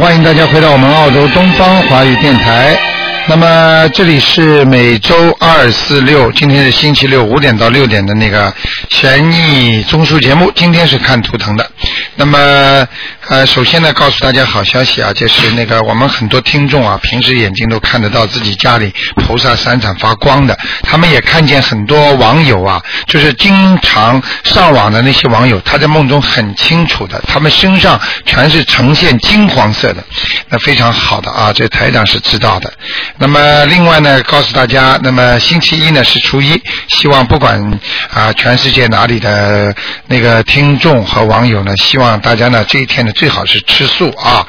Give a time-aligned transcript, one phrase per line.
[0.00, 2.78] 欢迎大家回到我们澳洲东方华语电台。
[3.26, 8.52] 那么这里是每周二、四、六，今天是星期六五点到六点的那个
[8.88, 10.52] 悬疑综述节目。
[10.54, 11.67] 今天是看图腾的。
[12.18, 12.84] 那么
[13.28, 18.92] 呃，首先呢，告诉大家好消息啊，就是那个我们很多听众啊，平时眼睛都看得到自己家里
[19.24, 30.02] 菩萨闪闪发光的，他们也看见很多网友啊，就是经常上网的那些网友，他在梦中很清楚的，他们身上全是呈现金黄色的，
[30.48, 32.72] 那非常好的啊，这台长是知道的。
[33.18, 37.78] 那么另外呢，告诉大家，那么星期一呢是初一，希望不管
[38.12, 39.72] 啊全世界哪里的
[40.08, 44.46] 那个听众和网友呢，希望大家呢这一天呢最好是吃素啊，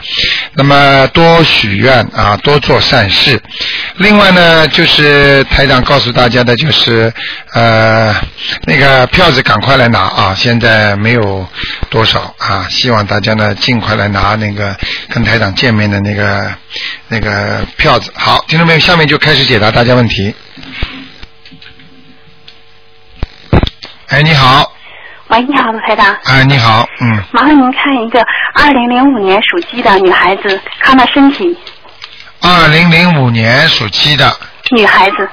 [0.54, 3.42] 那么多许愿啊，多做善事。
[3.98, 7.12] 另外呢，就是台长告诉大家的就是
[7.54, 8.16] 呃
[8.66, 11.48] 那个票子赶快来拿啊，现在没有
[11.90, 14.78] 多少啊，希望大家呢尽快来拿那个
[15.10, 16.54] 跟台长见面的那个
[17.08, 18.12] 那个票子。
[18.16, 20.34] 好，听众朋友，下面就开始解答大家问题。
[24.08, 24.69] 哎，你好，
[25.30, 28.20] 喂，你好，卢台长，哎，你好，嗯，麻烦您看一个
[28.56, 31.56] 二零零五年属鸡的女孩子，看她身体，
[32.42, 34.36] 二零零五年属鸡的，
[34.72, 35.30] 女孩子，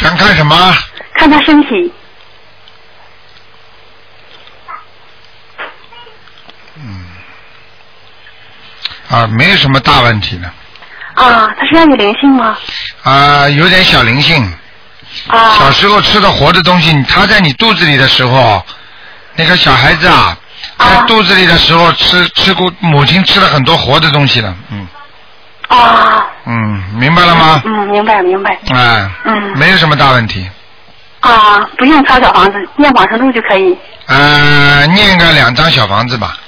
[0.00, 0.74] 想看什么？
[1.14, 1.92] 看她身体，
[6.74, 7.06] 嗯。
[9.08, 10.50] 啊，没有什么大问题的，
[11.18, 12.56] 啊，他身上有灵性吗？
[13.02, 14.42] 啊，有点小灵性。
[15.28, 15.50] 啊。
[15.58, 18.64] 小啊，时候吃的活的东西，他在你肚子里的时候，
[19.34, 20.36] 那个小孩子啊，
[20.78, 24.86] 在啊肚子里的时候吃吃过母亲吃了很多活的东西了，嗯。
[25.68, 27.60] 啊，嗯，明白了吗？
[27.64, 29.58] 嗯，明白明白，哎，嗯。
[29.58, 30.48] 没有什么大问题，
[31.20, 33.76] 啊，不用抄小房子，念往生咒就可以，
[34.06, 36.38] 呃，念个两张小房子吧，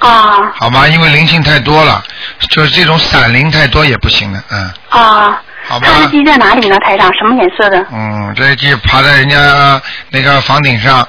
[0.00, 0.88] 啊好吗？
[0.88, 2.02] 因为灵性太多了，
[2.50, 6.00] 就是这种散灵太多也不行的，嗯，啊，好吧她。
[6.00, 6.76] 的鸡在哪里呢？
[6.78, 7.86] 台长，什么颜色的？
[7.92, 9.80] 嗯，这鸡爬在人家
[10.10, 11.06] 那个房顶上，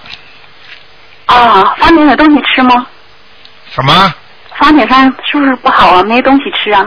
[1.26, 2.86] 啊，房顶有东西吃吗？
[3.74, 4.14] 什么？
[4.60, 6.04] 房顶上是不是不好啊？
[6.04, 6.86] 没东西吃啊？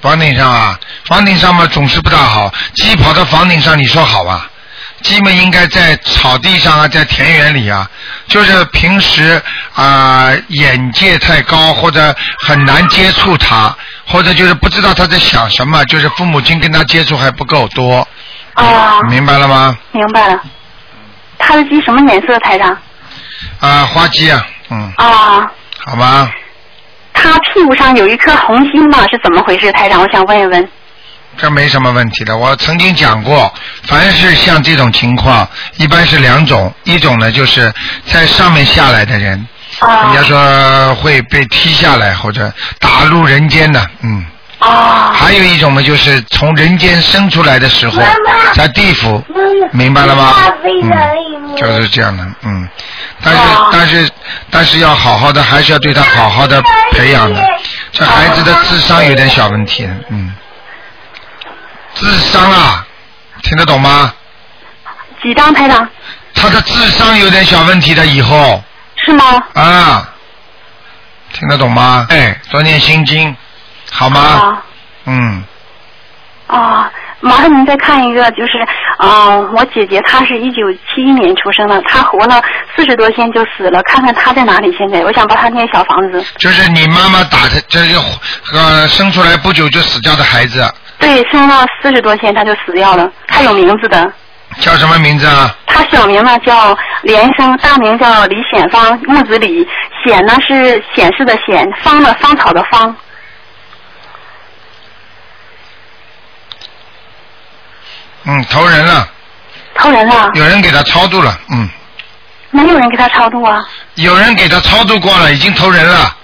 [0.00, 2.50] 房顶上啊，房顶上嘛总是不大好。
[2.74, 4.48] 鸡跑到房顶上，你说好啊？
[5.02, 7.88] 鸡们应该在草地上啊，在田园里啊。
[8.28, 9.40] 就是平时
[9.74, 13.74] 啊、眼界太高，或者很难接触它，
[14.06, 18.06] 或者就是不知道它在想什么，就是父母亲跟它接触还不够多。
[18.54, 19.76] 啊，明白了吗？
[19.92, 20.40] 明白了。
[21.38, 22.38] 他的鸡什么颜色？
[22.40, 22.76] 台长？
[23.60, 25.50] 啊，花鸡啊，嗯，啊，
[25.84, 26.30] 好吧。
[27.12, 29.70] 他屁股上有一颗红心嘛，是怎么回事？
[29.72, 30.68] 台长，我想问一问。
[31.38, 32.36] 这没什么问题的。
[32.36, 33.52] 我曾经讲过，
[33.84, 37.72] 凡是像这种情况，一般是两种，一种呢就是
[38.06, 39.46] 在上面下来的人，人
[39.80, 44.24] 啊家说会被踢下来或者打入人间的，嗯。
[44.58, 48.00] 啊还有一种呢，就是从人间生出来的时候，
[48.54, 49.22] 在地府，
[49.70, 50.34] 明白了吗？
[50.64, 52.66] 嗯，就是这样的，嗯。
[53.22, 54.10] 但是哦但是
[54.50, 57.42] 但是要好好的，还是要对他好好的培养的。
[57.92, 60.32] 这孩子的智商有点小问题，嗯。
[61.96, 62.86] 智商啊，
[63.42, 64.12] 听得懂吗？
[65.22, 65.88] 几张拍的
[66.34, 68.62] 他的智商有点小问题的，以后
[68.96, 69.24] 是吗？
[69.54, 70.08] 啊，
[71.32, 72.06] 听得懂吗？
[72.10, 73.34] 哎，多念心经，
[73.90, 74.20] 好吗？
[74.20, 74.62] 啊
[75.06, 75.44] 嗯，
[76.48, 76.90] 啊，
[77.20, 78.58] 麻烦您再看一个，就是
[78.98, 82.42] 啊，我姐姐她是一九七一年出生的，她活了
[82.74, 85.02] 四十多天就死了，看看她在哪里现在？
[85.02, 86.22] 我想帮她念小房子。
[86.36, 88.00] 就是你妈妈打的这个
[88.52, 90.62] 呃生出来不久就死掉的孩子，
[90.98, 94.12] 对，生了四十多天她就死掉了，她有名字的。
[94.60, 95.54] 叫什么名字啊？
[95.66, 99.66] 她小名呢叫连生，大名叫李显芳，木子李，
[100.04, 102.94] 显呢是显示的显，芳呢芳草的芳。
[108.26, 109.08] 嗯，投人了，
[109.76, 111.68] 投人了，有人给他超度了，嗯，
[112.50, 113.64] 没有人给他超度啊。
[113.94, 116.16] 有人给他超度过了，已经投人了。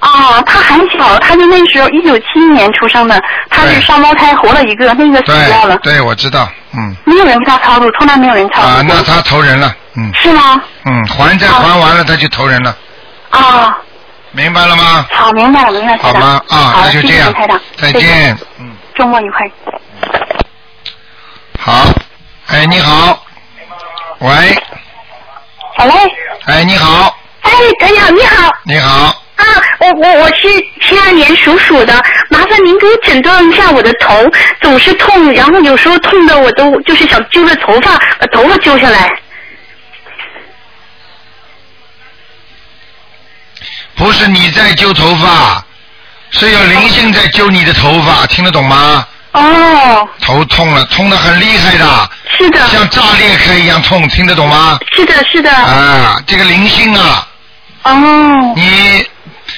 [0.00, 3.20] 啊，他很小，他就那时候一九七一年出生的，
[3.50, 5.94] 他是双胞胎，活了一个，那个死掉了对，。
[5.94, 10.62] 对，我知道，嗯，没有人给他超度，从来没有人超度啊，那他投人了，嗯是吗？
[10.84, 12.76] 嗯，还债还完了他就投人了，
[13.30, 13.76] 啊，
[14.30, 15.04] 明白了吗？
[15.10, 15.98] 好，明白了，明白了。
[16.02, 16.40] 好吗？
[16.48, 19.50] 啊，那就这样谢谢台长，，再见，嗯，周末愉快。
[21.68, 21.92] 好，
[22.46, 23.26] 哎，你好，
[24.20, 24.62] 喂，
[25.76, 25.92] 好嘞，
[26.46, 28.50] 哎，你好，哎，台长你好。
[28.62, 28.90] 你好，
[29.36, 29.44] 啊，
[29.80, 30.48] 我我我是
[30.80, 31.92] 七二年属鼠的，
[32.30, 34.24] 麻烦烦您给我诊断一下我的头，
[34.62, 39.06] 总是痛，然后有时候痛的我都就是想揪着头发，把头发揪下来。
[43.94, 45.62] 不是你在揪头发，
[46.30, 49.06] 是有灵性在揪你的头发，听得懂吗？
[49.38, 54.78] 哦，头痛了，痛的很厉害的，是的，像炸裂开一样痛，听得懂吗？
[54.96, 55.50] 是的，是的。
[55.50, 57.26] 啊，这个灵性啊，
[57.84, 59.06] 哦，你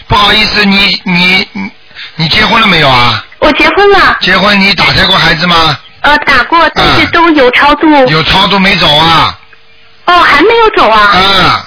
[0.07, 1.71] 不好意思，你你你
[2.17, 3.25] 你结婚了没有啊？
[3.39, 5.79] 我结婚了，结婚你打胎过孩子吗？
[6.03, 7.87] 呃，打过，但是都有超度。
[8.09, 9.39] 有超度没走啊？
[10.07, 11.01] 哦，还没有走啊。
[11.01, 11.67] 啊，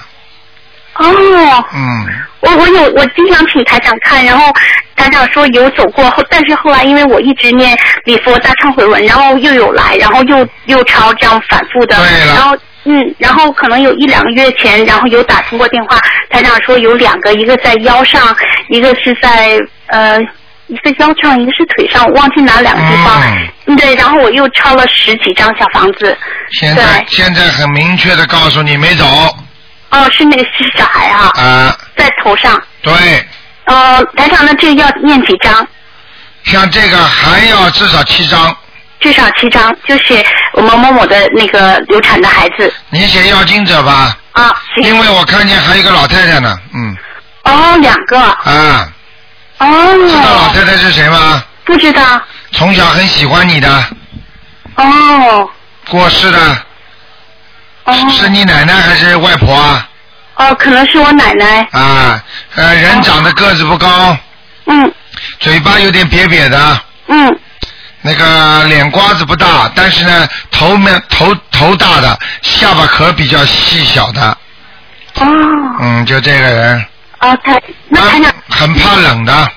[0.95, 2.07] 哦，嗯，
[2.43, 4.53] 我我有我经常请台长看，然后
[4.95, 7.75] 台长说有走过，后但是后来因为我一直念
[8.05, 11.95] 礼佛大忏悔文，然后又有来，然后又又抄，这样反复的，
[12.27, 15.97] 然后嗯，然后可能有一两个月前，然后有打通过电话，
[16.29, 18.21] 台长说有两个，一个在腰上，
[18.69, 19.57] 一个是在
[19.87, 20.19] 呃。
[20.67, 23.21] 一个腰上，一个是腿上，我忘记哪两个地方。
[23.67, 26.17] 嗯，对，然后我又抄了十几张小房子。
[26.53, 29.05] 现在现在很明确的告诉你没走
[29.93, 32.61] 哦，是那个是小孩啊，啊，在头上。
[32.81, 32.93] 对，
[33.65, 35.65] 呃，台长，那这要念几张？
[36.43, 38.53] 像这个还要至少七张，
[38.99, 42.73] 至少七张，就是我某某某的那个流产的孩子。
[42.89, 44.53] 你写要经者吧，啊。
[44.75, 44.83] 行。
[44.83, 46.97] 因为我看见还有一个老太太呢，嗯，
[47.43, 48.19] 哦，两个。
[48.19, 48.89] 啊，
[49.59, 49.97] 哦。
[50.09, 51.43] 知道老太太是谁吗？
[51.63, 52.01] 不知道。
[52.51, 53.85] 从小很喜欢你的，
[54.75, 55.49] 哦。
[55.89, 56.57] 过世的，
[57.85, 59.89] 哦是你奶奶还是外婆啊？
[60.35, 61.67] 哦，可能是我奶奶。
[61.71, 62.23] 啊，
[62.55, 64.17] 呃，人长得个子不高，
[64.65, 64.93] 嗯
[65.39, 67.39] 嘴巴有点瘪瘪的，嗯
[68.01, 74.37] 那个脸瓜子不大，但是呢，头面头头大的，下巴壳比较细小的，
[75.15, 75.25] 哦
[75.79, 76.85] 嗯，就这个人，
[77.19, 77.59] 哦，他
[77.89, 79.49] 那台长很怕冷的，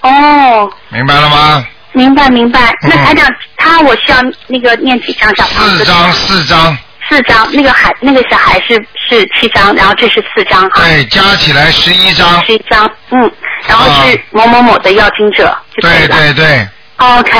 [0.00, 1.64] 哦，明白了吗？
[1.92, 2.72] 明白明白。
[2.82, 3.26] 那嗯台长
[3.56, 5.78] 他我需要那个念几张小房子？
[5.78, 6.78] 四张，四张，
[7.10, 8.74] 四张，那个孩那个小孩是
[9.08, 10.84] 是七张，然后这是四张哈。
[10.84, 13.32] 对，加起来十一张，十一张，嗯，
[13.66, 16.06] 然后是啊某某某的要经者就对。
[16.06, 16.68] 对对
[16.98, 17.30] ，OK，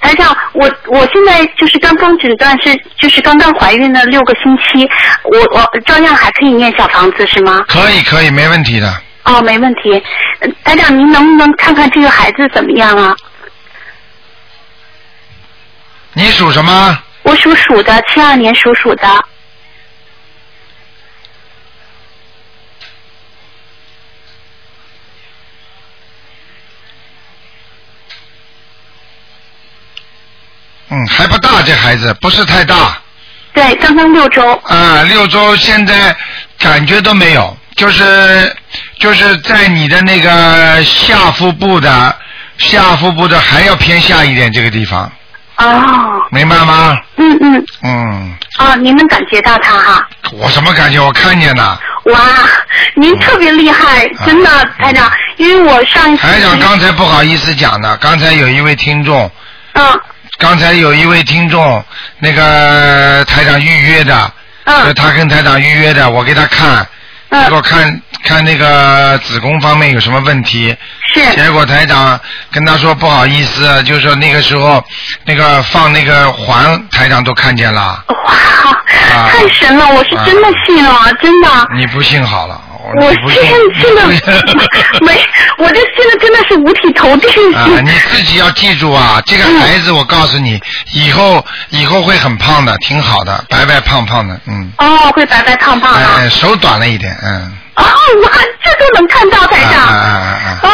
[0.00, 4.88] 台长，我我现在就是刚刚诊断是就是刚刚怀孕了六个星期，
[5.24, 7.62] 我我照样还可以念小房子是吗？
[7.68, 9.02] 可以可以，没问题的。
[9.24, 10.02] 哦，没问题。
[10.40, 13.14] 呃台长，您能不能看看这个孩子怎么样啊？
[16.14, 16.98] 你属什么？
[17.28, 19.06] 我属鼠的，七二年属鼠的。
[30.88, 32.98] 嗯，还不大，这孩子不是太大。
[33.52, 34.54] 对，刚刚六周。
[34.64, 36.16] 啊，六周现在
[36.58, 38.56] 感觉都没有，就是
[38.98, 42.18] 就是在你的那个下腹部的
[42.56, 45.12] 下腹部的还要偏下一点这个地方，
[45.58, 46.96] 哦，明白吗？
[47.16, 50.08] 嗯嗯，嗯，哦，您能感觉到他哈？
[50.32, 51.00] 我什么感觉？
[51.00, 51.80] 我看见了。
[52.04, 52.20] 哇，
[52.94, 59.30] 您特别厉害，真的，台长，因为我上一次嗯台长刚才不好意思讲的，刚才有一位听众，
[59.74, 60.00] 嗯。
[60.38, 61.84] 刚才有一位听众，
[62.20, 64.32] 那个台长预约的，
[64.64, 66.86] 就嗯他跟台长预约的，我给他看，
[67.30, 70.74] 结果嗯，看看那个子宫方面有什么问题，
[71.14, 71.34] 是。
[71.34, 72.18] 结果台长
[72.50, 74.82] 跟他说不好意思，就是说那个时候
[75.24, 81.68] 那个放那个环，台长都看见了，哇，太神了，我是真的信了，真的。
[81.74, 82.60] 你不信好了，
[83.00, 83.42] 我你不信
[83.80, 84.06] 信的
[85.02, 85.20] 没，
[85.58, 87.26] 我这现在真的是五体投地。
[87.54, 90.60] 啊，你自己要记住啊，这个孩子我告诉你，
[90.92, 96.06] 以后以后会很胖的，挺好的，白白胖胖的，嗯，哦，会白白胖胖的。
[96.06, 98.30] 哎，手短了一点，嗯，哦，哇，
[98.64, 99.86] 这都能看到台长。
[99.86, 100.68] 啊啊啊啊哦，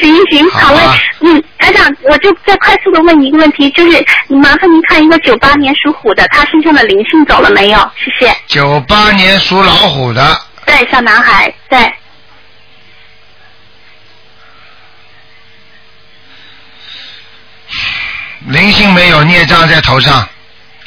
[0.00, 0.96] 行行，好好嘞吧。
[1.20, 7.78] 嗯，台长，我就再快速的问你一个问题，就是你麻烦您看一个九八年属虎的，他身上的灵性走了没有？
[7.96, 8.34] 谢谢。
[8.46, 10.22] 九八年属老虎的，
[10.66, 11.92] 对，小男孩，对。
[18.46, 20.26] 灵性没有，孽障在头上，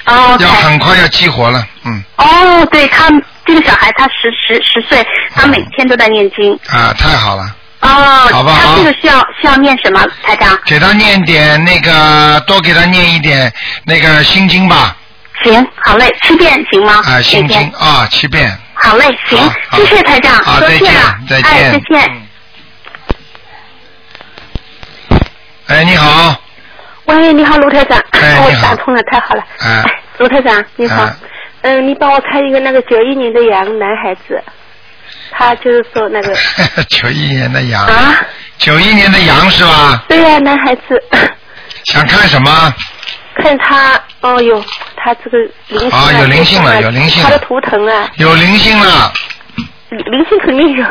[0.05, 0.47] 哦要。
[0.51, 3.09] 很快要激活了，嗯，哦，对他
[3.45, 6.53] 这个小孩，他十十十岁，他每天都在念经。
[6.67, 7.43] 啊，太好了，
[7.79, 7.89] 哦，
[8.31, 10.55] 好不好他这个需要需要念什么，台长？
[10.65, 13.51] 给他念点那个，多给他念一点
[13.85, 14.95] 那个心经吧，
[15.43, 17.01] 行，好嘞，七遍行吗？
[17.03, 17.47] 啊，心。
[17.47, 19.37] 经啊，七遍，好嘞，行
[19.73, 22.27] 谢谢台长，多谢了，再见哎，再见。
[25.67, 26.35] 哎，你好，
[27.05, 29.43] 喂，你好，卢台长，我打通了，太好了。
[29.59, 29.83] 哎
[30.19, 31.03] 卢台长，你好。
[31.03, 31.15] 哎
[31.61, 34.41] 嗯，你帮我看一个那个九一年的羊男孩子，
[35.31, 36.33] 他就是说那个
[36.87, 38.15] 九一年的羊，啊，
[38.57, 40.01] 九一年的羊是吧？
[40.07, 41.03] 对呀、男孩子，
[41.85, 42.73] 想看什么？
[43.37, 44.63] 看他，哦哟，
[44.95, 45.37] 他这个
[45.69, 47.29] 灵性啊有灵性了有灵性了。
[47.29, 49.11] 他的图腾啊，有灵性了，
[49.89, 50.85] 灵性肯定有。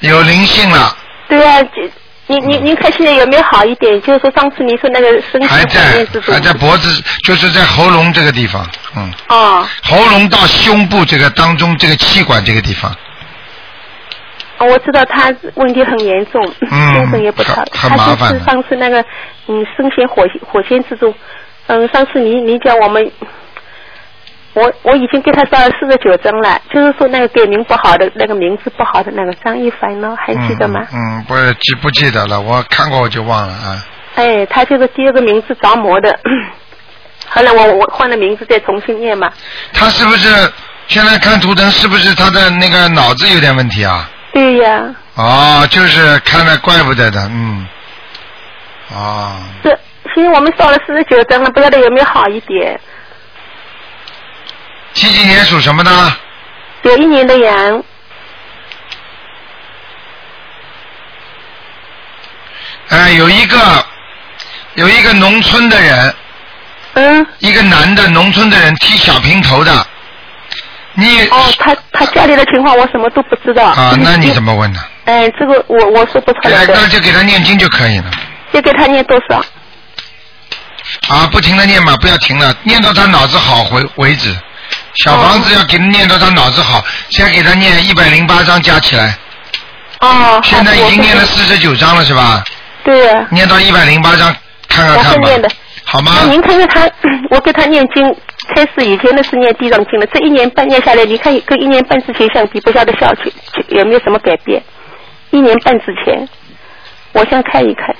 [0.00, 0.96] 有灵性了，
[1.28, 1.82] 对啊，就
[2.28, 4.00] 您您您看现在有没有好一点？
[4.02, 8.64] 就是说上次你说那个身体反还在还在脖子，就是在喉咙这个地方，
[8.96, 12.94] 嗯，哦，喉咙到胸部这个当中这个气管这个地方，
[14.58, 16.40] 我知道他问题很严重，
[16.70, 17.64] 嗯精神 也不好。
[17.72, 19.00] 他就是上次那个
[19.48, 21.12] 嗯身陷火火线之中，
[21.68, 23.10] 嗯，上次你你叫我们。
[24.54, 30.84] 我我已经给他烧了四十九张了，就是说那个改名不好的那个名字不好的那个张一凡呢，还记得吗？
[30.92, 30.98] 嗯？
[31.18, 33.86] 嗯，不记不记得了，我看过我就忘了啊。
[34.16, 36.18] 哎，他就是第二个名字着魔的，
[37.28, 39.30] 后来我我换了名字再重新念嘛。
[39.72, 40.28] 他是不是
[40.88, 44.10] 现在看图腾是不是他的那个脑子有点问题啊？
[44.32, 47.64] 对呀，哦，就是看了怪不得的，嗯，
[48.92, 49.78] 哦，这
[50.18, 52.78] 现在我们烧了四十九张了，不晓得有没有好一点。
[54.94, 55.90] 几几年属什么的？
[56.82, 57.84] 九一年的羊，
[62.88, 63.58] 哎，有一个
[64.74, 66.14] 有一个农村的人，
[66.94, 69.86] 嗯，一个男的农村的人剃小平头的，
[70.94, 73.66] 你哦，他他家里的情况我什么都不知道。
[73.66, 74.52] 啊，那你怎么？
[74.52, 74.80] 问呢？
[75.04, 78.10] 哎，这个我我说不出来哎，的，那就给他念经就可以了。
[78.52, 79.44] 就给他念多少？
[81.08, 84.34] 啊，不停的念嘛，不要停了，念到他脑子好为为止。
[84.94, 89.16] 小房子要给他念到他脑子好，先给他念一百零八章加起来，
[90.00, 92.42] 哦，现在已经念了四十九章了是吧？
[92.84, 94.34] 对呀，念到一百零八章，
[94.68, 95.48] 看看我看吧念的。，
[95.84, 96.12] 好吗？
[96.22, 96.90] 那您看看他，
[97.30, 98.04] 我给他念经，
[98.54, 103.32] 开始以前那是念地藏经的，这一年半念下来，你看跟一年半之前相比，不晓得效去
[103.68, 104.62] 有没有什么改变？
[105.30, 106.28] 一年半之前，
[107.12, 107.94] 我想看一看。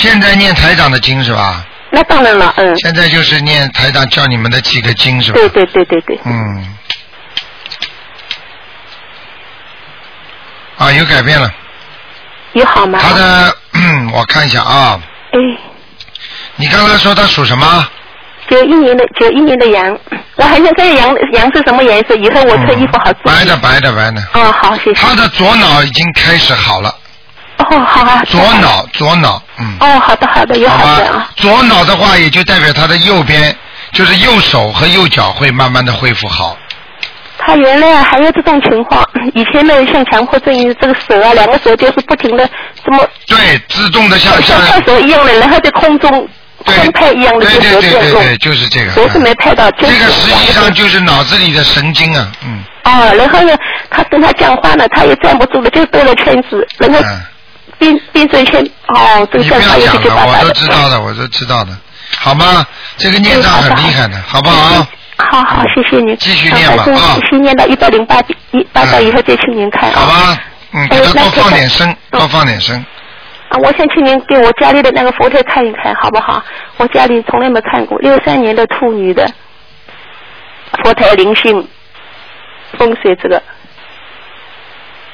[0.00, 1.64] 现在念台长的经是吧？
[1.90, 5.38] 那当然了，嗯，现在就是念台长教你们的几个经是吧？
[5.38, 6.74] 对对对对对，嗯。
[10.76, 11.50] 啊，有改变了。
[12.52, 12.98] 有好吗？
[13.02, 15.00] 他的，嗯，我看一下啊，
[15.32, 15.38] 哎，
[16.56, 17.88] 你刚刚说他属什么？
[18.48, 19.98] 九一年的九一年的羊，
[20.36, 23.12] 我还想看羊羊是什么颜色，以后我穿衣服好。
[23.24, 24.22] 白的，白的，白的。
[24.34, 24.94] 哦，好，谢谢。
[24.94, 26.94] 他的左脑已经开始好了，
[27.70, 28.22] 哦，好啊。
[28.26, 31.28] 左脑，左脑，嗯，哦，好的好的，有好好的啊。。
[31.36, 33.54] 左脑的话，也就代表他的右边，
[33.92, 36.56] 就是右手和右脚会慢慢的恢复好。
[37.40, 42.48] 他原来还有这种情况，以前呢像强迫症，这个手啊，两个手就是不停的
[42.84, 46.28] 这么对，自动的像像像拍手一样的，然后在空中
[46.64, 48.90] 对空拍一样的对对对对对，就是这个。
[48.90, 53.56] 手是没拍到，这个实际上就是脑子里的神经啊，嗯哦，然后呢，
[53.88, 57.20] 他跟他讲话呢，他也站不住了，就兜了圈子，然后嗯，
[57.78, 60.50] 变变成圈，哦，这个你不要讲了，我都。
[60.52, 61.76] 知道的，我都知道的，
[62.18, 62.66] 好吗？
[62.96, 64.86] 这个念障很厉害的，好不好？
[65.18, 66.16] 好好，谢谢您。
[66.16, 68.20] 继续念吧啊先念到一百零八
[68.52, 70.00] 一八到以后再请您看啊。
[70.00, 70.38] 好吧，
[70.72, 72.76] 嗯，给他多放点声，嗯多放点声。
[73.50, 76.42] 啊，我想请您给我家里的那个佛台看一看，好不好？
[76.76, 79.28] 我家里从来没看过，六三年的兔女的
[80.82, 81.66] 佛台灵性
[82.76, 83.42] 风水这个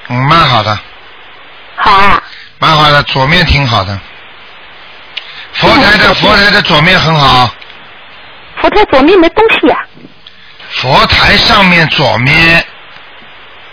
[0.08, 0.78] 嗯，蛮好的，
[1.76, 2.22] 好啊。
[2.64, 3.98] 蛮好的，左面挺好的。
[5.52, 7.50] 佛台的佛台的左面很好，
[8.56, 9.76] 佛台左面没东西呀、
[10.70, 12.64] 佛台上面左面，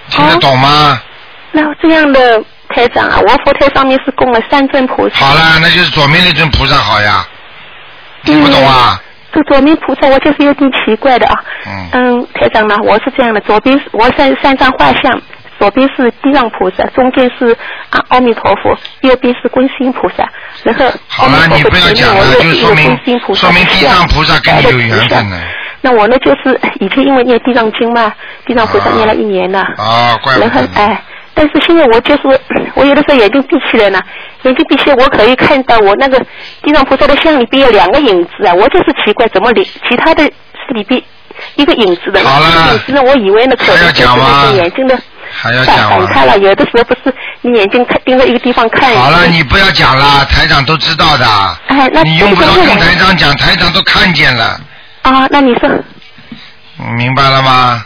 [0.09, 1.01] 听得懂吗？
[1.53, 5.25] 那这样的台长啊，我佛台上面是供了三尊菩萨。
[5.25, 7.25] 好了，那就是左面那尊菩萨好呀，
[8.25, 9.01] 听不懂啊？
[9.33, 11.43] 这左面菩萨我就是有点奇怪的啊。
[11.65, 15.21] 嗯嗯，台长呢，我是这样的，左边我三三张画像，
[15.61, 17.55] 左边是地藏菩萨，中间是
[17.91, 20.27] 啊阿弥陀佛，右边是观世音菩萨，
[20.63, 22.97] 然后好了你不要讲就是说明
[23.67, 25.39] 地藏菩萨跟你有缘分呢。
[25.81, 28.11] 那我呢，就是以前因为念地藏经嘛，
[28.43, 29.59] 地藏菩萨啊念了一年了。
[29.77, 30.67] 啊，怪不然后得。
[30.81, 30.99] 哎，
[31.35, 32.21] 但是现在我就是
[32.73, 33.99] 我有的时候眼睛闭起来呢，
[34.41, 36.19] 眼睛闭起来我可以看到我那个
[36.63, 40.99] 地藏菩萨的像里边有两个影子啊，我就是奇怪怎么里其他的是里边
[41.55, 44.95] 一个影子的，好了那个影子呢，我以为呢可能就是那个眼睛的
[45.41, 46.05] 还要讲吗？
[46.05, 48.93] 反差了，有的时候不是你眼睛盯着一个地方看。
[48.95, 51.25] 好了，你不要讲了，台长都知道的。
[51.67, 54.61] 哎那你用不着跟台长讲，台长都看见了，
[55.01, 55.67] 啊，那你说
[56.95, 57.83] 明白了吗？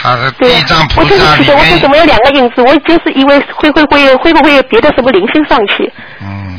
[0.00, 2.62] 他的对地藏菩我就是萨里奇怪，我说怎面，么有两个影子？
[2.62, 5.92] 我就是以为会会会会不会有别的什么灵性上去？
[6.20, 6.58] 嗯，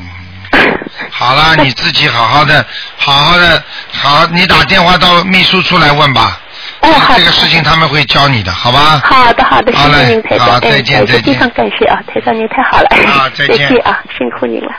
[1.12, 2.66] 好了，你自己好好的，
[2.98, 6.40] 好好的，好，你打电话到秘书处来问吧。
[6.86, 7.20] 哦，好的。
[7.20, 9.02] 这个事情他们会教你的，好吧？
[9.04, 10.48] 好的，好的，谢好嘞谢您，台长。
[10.48, 12.88] 好哎再见再见哎非常感谢啊，台长您太好了。
[13.12, 14.72] 啊 再见谢啊，辛苦您了。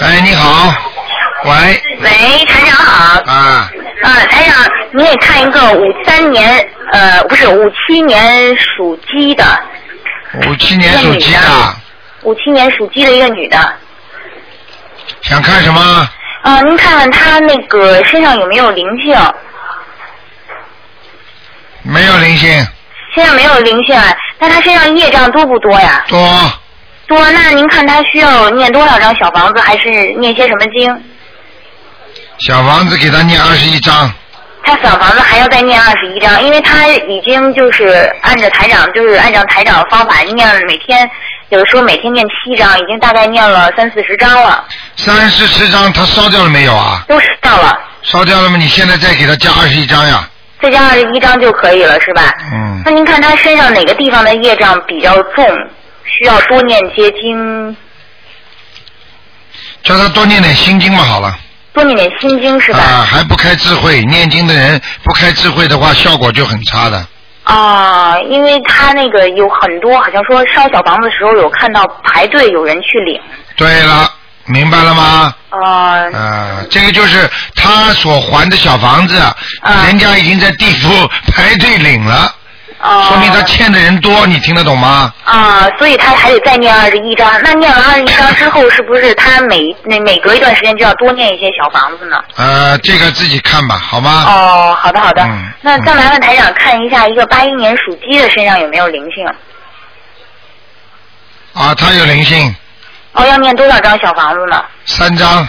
[0.00, 0.74] 哎，你好，
[1.44, 3.20] 喂，喂，台长好。
[3.26, 3.70] 啊，
[4.02, 9.44] 啊，台长，你也看一个五三年，呃，不是五七年属鸡的，
[10.48, 11.40] 五七年属鸡的，
[12.22, 13.56] 五七年属鸡的一个女的。
[15.22, 16.08] 想看什么？
[16.44, 19.16] 啊，您看看他那个身上有没有灵性？
[21.80, 22.50] 没有灵性，
[23.14, 23.98] 身上没有灵性，
[24.38, 26.04] 那他身上业障多不多呀？
[26.06, 26.52] 多
[27.06, 31.04] 多，那您看他需要念多少张小房子，还是念些什么经？
[32.40, 34.12] 小房子给他念二十一章，
[34.64, 41.08] 她小房子还要再念二十一张，因为他已经就是按照台长，就是按照台长的方法念了，每天
[41.50, 44.64] 有的时候每天念七章，已经大概念了三四十章了，
[44.96, 47.04] 三四十章他烧掉了没有啊？
[47.06, 48.56] 都烧了，烧掉了吗？
[48.56, 50.28] 你现在再给他加二十一章呀？
[50.62, 52.32] 再加二十一张就可以了，是吧？
[52.52, 55.46] 嗯那，您看他身上哪个地方的业障比较重，
[56.04, 57.76] 需要多念些经，
[59.82, 61.36] 叫他多念点心经嘛，好了。
[61.74, 62.78] 多念点心经是吧？
[62.78, 67.06] 啊，还不开智慧，念经的人不开智慧的话，效果就很差的。
[67.42, 73.20] 啊，因为他那个有很多，好像说烧小房子的时候有看到排队有人去领。
[73.56, 74.08] 对了，
[74.46, 75.34] 明白了吗？
[75.50, 80.88] 啊、啊，这个就是他所还的小房子，啊人家已经在地府
[81.32, 82.32] 排队领了，
[82.78, 85.12] 啊，说明他欠的人多，你听得懂吗？
[85.24, 87.40] 啊，所以他还得再念二十一章。
[87.42, 92.22] 那念完二十一章之后，是不是他每那每隔一段时间就要多念一些小房子呢？
[92.36, 94.24] 呃，这个自己看吧，好吗？
[94.26, 95.22] 哦，好的好的。
[95.22, 99.26] 嗯那再麻烦台长看一下，一个八一年属鸡的身上有没有灵性？
[101.54, 102.54] 啊，他有灵性，
[103.12, 104.62] 哦，要念多少张小房子呢？
[104.84, 105.46] 三张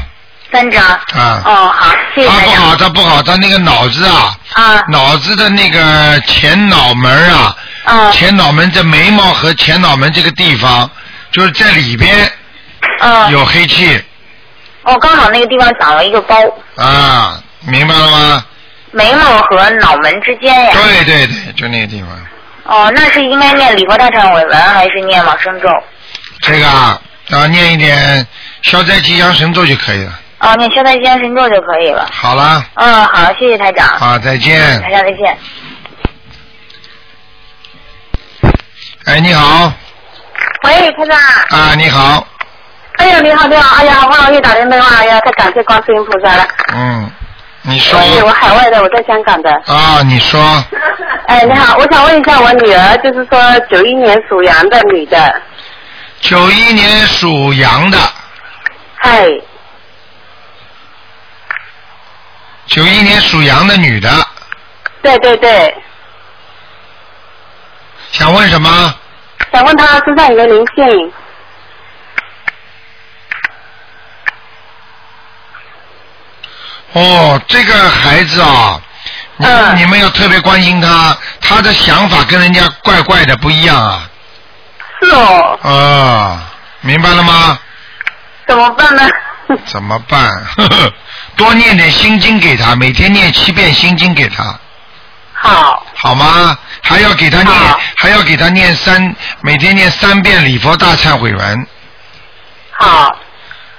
[0.52, 0.84] 三张。
[0.84, 1.42] 啊。
[1.46, 10.90] 哦，好，谢谢台他不好，他不好，他那个脑子啊，啊脑子的那个前脑门啊，啊前脑门这眉毛和前脑门这个地方，
[11.32, 12.32] 就是在里边
[13.00, 13.30] 啊！
[13.30, 14.02] 有黑气
[14.84, 16.36] 哦，刚好那个地方长了一个包，
[16.78, 18.46] 啊，明白了吗？
[18.92, 20.72] 眉毛和脑门之间呀。
[20.74, 22.10] 对对对，就那个地方。
[22.64, 25.68] 哦，那是应该念礼佛大忏悔文还是念往生咒？
[26.42, 28.26] 这个啊，啊，念一点
[28.62, 30.20] 消灾吉祥神咒就可以了。
[30.46, 32.08] 哦，念消灾吉祥神咒就可以了。
[32.12, 33.88] 好了，嗯，好，谢谢台长。
[33.98, 34.80] 啊，再见。
[34.82, 35.38] 台长再见。
[39.06, 39.72] 哎，你好，
[40.64, 41.18] 喂，台长。
[41.60, 42.28] 啊，你好，
[42.98, 46.48] 哎呀，你好，你好，哎呀，好不容易打电话，哎呀，太感谢观世音菩萨了。
[46.74, 47.10] 嗯，
[47.64, 49.52] 你说哎，我海外的，我在香港的。
[49.66, 50.40] 啊，你说
[51.28, 55.42] 哎，你好，我想问一下我女儿，就是说九一年属羊的女的，
[56.20, 57.98] 九一年属羊的，
[58.96, 59.28] 嗨，
[62.68, 64.10] 九一年属羊的女的，
[65.02, 65.76] 对对对，
[68.12, 68.96] 想问什么？
[69.52, 71.14] 想问她身上有没有灵性？
[76.94, 78.82] 哦，这个孩子啊，
[79.38, 79.48] 你
[79.82, 84.10] 你们要特别关心他，他的想法跟人家怪怪的不一样啊。
[85.02, 87.60] 是哦，啊，明白了吗？
[88.48, 89.04] 怎么办呢？
[89.68, 90.26] 怎么办？
[90.56, 90.94] 呵 呵
[91.36, 94.58] 多念点心经给他，每天念七遍心经给他，
[95.34, 96.58] 好，好吗？
[96.82, 97.56] 还要给他念，
[97.98, 101.68] 还要给他念三，每天念三遍礼佛大忏悔文，
[102.72, 103.16] 好，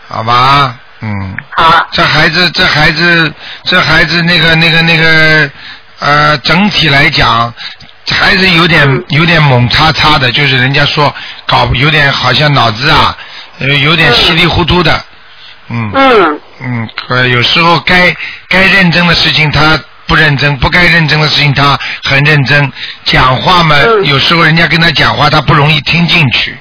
[0.09, 0.75] 好吧？
[1.01, 3.33] 嗯，好，这孩子，这孩子，
[3.65, 5.51] 这孩子那个那个那个，
[5.99, 7.53] 呃，整体来讲，
[8.11, 9.05] 还是有点嗯。
[9.11, 11.15] 有点猛叉叉的，就是人家说
[11.47, 13.17] 搞有点好像脑子啊，
[13.59, 15.05] 呃，有点稀里糊涂的，
[15.69, 15.91] 嗯。
[15.95, 18.15] 嗯，嗯，呃，有时候该
[18.49, 22.73] 该认真的事情他不认真，不该认真的事情他很认真，
[23.05, 26.57] 讲话嘛，嗯有时候人家跟他讲话他不容易听进去，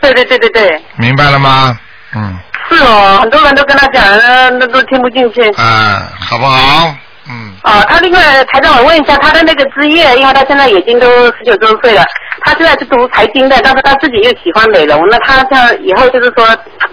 [0.00, 1.78] 对对对对对，明白了吗？
[2.14, 5.48] 嗯，是哦，很多人都跟他讲，呃那都听不进去。
[5.52, 6.94] 啊，好不好？
[7.30, 7.54] 嗯。
[7.62, 12.04] 哦，他另外台长，我问一下他的那个职业，因为他现在已经都十九周岁了，
[12.42, 16.46] 他现在是读财经的，但是他自己又喜欢美容，那他像以后就是说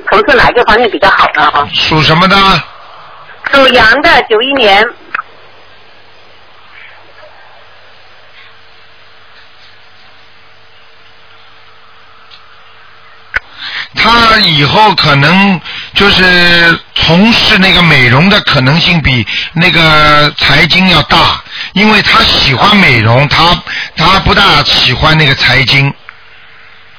[0.09, 1.49] 从事哪一个方面比较好呢？
[1.51, 2.35] 哈，属什么的？
[3.53, 4.85] 属羊的，九一年，
[13.95, 15.59] 他以后可能
[15.93, 21.41] 就是从事那个美容的可能性比那个财经要大，
[21.73, 23.61] 因为他喜欢美容，他
[23.95, 25.91] 他不大喜欢那个财经，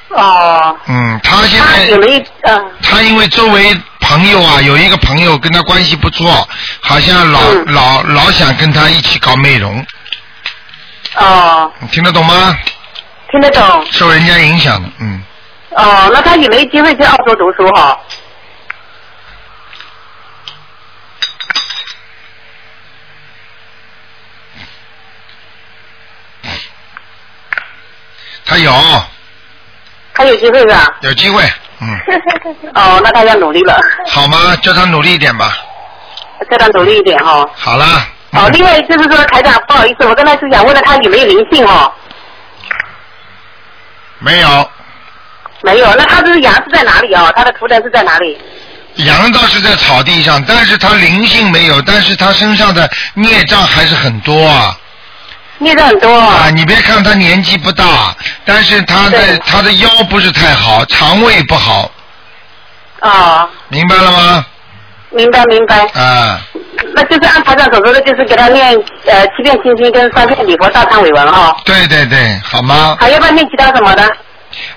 [0.09, 6.48] 哦，嗯，他现在他有没有嗯他因为周围朋友啊，有一个朋友跟他关系不错，
[6.81, 7.64] 好像老、嗯。
[7.66, 9.85] 老老想跟他一起搞美容，
[11.16, 12.57] 哦，你听得懂吗？
[13.31, 13.87] 听得懂。
[13.90, 15.22] 受人家影响的，嗯，
[15.70, 17.98] 哦，那他也没有机会去澳洲读书哈？
[28.44, 28.72] 他有
[30.14, 30.96] 他有机会是吧？
[31.02, 31.42] 有机会，
[31.81, 31.88] 嗯，
[32.74, 33.78] 哦，那他要努力了，
[34.11, 34.57] 好吗？
[34.62, 35.57] 叫他努力一点吧。
[36.50, 37.46] 叫他努力一点哈。
[37.54, 37.85] 好了。
[38.33, 41.92] 哦，嗯另外就是说，台长，不好意思，我刚才是想问了他有没有灵性哦？
[44.18, 44.70] 没有，
[45.62, 47.33] 没有，那他这个羊是在哪里啊？
[47.35, 48.38] 他的图腾是在哪里？
[48.97, 54.77] 羊倒是在草地上，但是他灵性没有，但是他身上的孽障还是很多啊。
[55.59, 56.51] 孽障很多啊，哦。
[56.51, 61.90] 你别看他年纪不大，但是他的对他的腰不是太好，肠胃不好，
[63.01, 64.47] 哦，明白了吗？
[65.11, 65.81] 明白明白。
[66.01, 66.40] 啊，
[66.94, 68.73] 那就是按台长所说的，就是给他念
[69.07, 72.97] 呃七遍心经跟三遍礼佛大忏悔文哈、对对对，好吗？
[73.01, 74.03] 还要不要念其他什么的？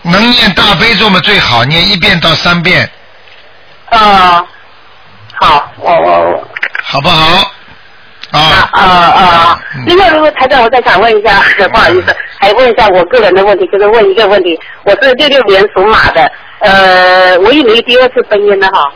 [0.03, 2.89] 能念大悲咒嘛最好，念一遍到三遍，
[3.89, 4.45] 呃，
[5.39, 6.47] 好，我我我
[6.83, 7.51] 好不好？
[8.31, 8.39] 啊
[8.71, 9.61] 啊，啊！
[9.85, 18.65] 另外，如果台长，我再想问一下，不好意思，还问一下我个人的问题，就是问一个问题，我是六六年属马的，呃，我也没有第二次婚姻的？
[18.67, 18.89] 哈？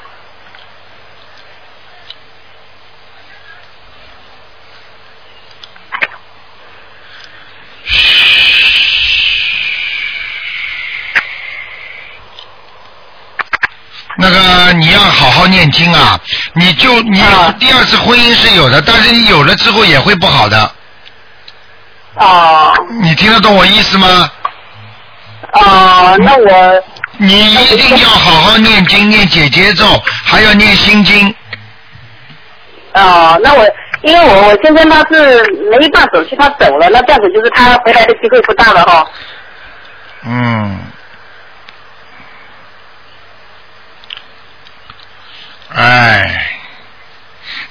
[14.17, 16.19] 那个你要好好念经啊！
[16.53, 20.71] 你就你啊第二次婚姻是有的，但是你有了之后也会不好的。
[22.15, 24.31] 哦你听得懂我意思吗？
[25.51, 26.83] 哦，那我
[27.17, 29.85] 你一定要好好念经，念解结咒，
[30.23, 31.35] 还要念心经。
[32.93, 33.67] 哦，那我
[34.01, 39.05] 因为我我先生他是没办手续，他走了，那这样子就是他回来的机会不大了哈。
[40.23, 40.79] 嗯。
[45.75, 46.47] 哎，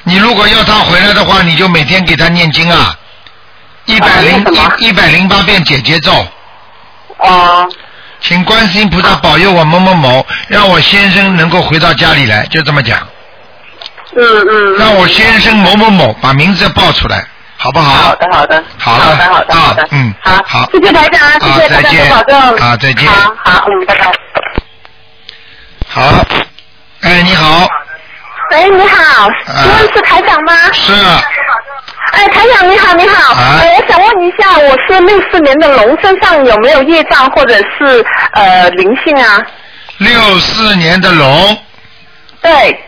[0.02, 2.94] 你如果要他回来的话，你就每天给他念经啊，
[3.86, 4.44] 一百零
[4.78, 6.12] 一一百零八遍解结咒，
[7.18, 7.66] 啊
[8.20, 12.98] 请观世音菩萨保佑我某某某，让我先生能够回到家里来，就这么讲，
[14.16, 14.78] 嗯嗯。
[14.78, 17.26] 让我先生某某某把名字报出来，
[17.58, 17.90] 好不好？
[17.90, 19.82] 好的，好的，好的，好的，好的。
[19.82, 22.08] 啊，嗯好，好谢谢台长，谢谢台长再见。
[22.08, 23.08] 多保重，啊再见。
[23.10, 24.12] 好好，嗯，拜拜。
[25.86, 26.24] 好，
[27.02, 27.68] 哎，你好，
[28.50, 29.32] 喂，你好，啊。
[29.62, 30.72] 请问是台长吗？
[30.72, 30.92] 是。
[32.12, 38.04] 哎，台长你好，你好，我想问一下，我是六四年的龙，身上有没有业障或者是
[38.34, 39.42] 呃灵性啊？
[39.98, 41.58] 六四年的龙，
[42.40, 42.84] 对，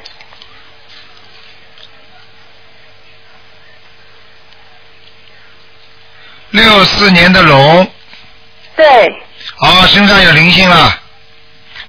[6.51, 7.91] 六四年的龙，
[8.77, 8.87] 对，
[9.59, 11.01] 哦，身上有灵性了，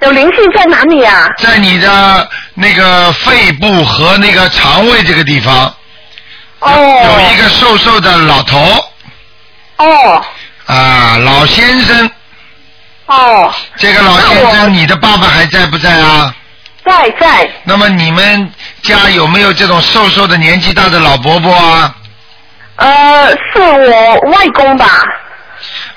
[0.01, 1.27] 有灵性在哪里啊？
[1.37, 5.73] 在你的那个肺部和那个肠胃这个地方，
[6.59, 8.59] 哦，有一个瘦瘦的老头
[9.77, 10.25] 哦
[10.67, 12.09] 啊，老先生，
[13.07, 16.33] 哦，这个老先生，你的爸爸还在不在啊？
[16.85, 18.51] 在在，那么你们
[18.83, 21.95] 家有没有这种瘦瘦的年纪大的老伯伯啊？
[22.75, 24.85] 呃，是我外公吧？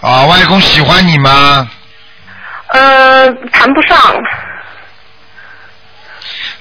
[0.01, 1.69] 啊，外公喜欢你吗？
[2.73, 3.99] 呃，谈不上，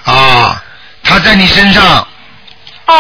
[0.06, 0.64] 啊，
[1.04, 1.84] 他在你身上，
[2.88, 2.94] 哦，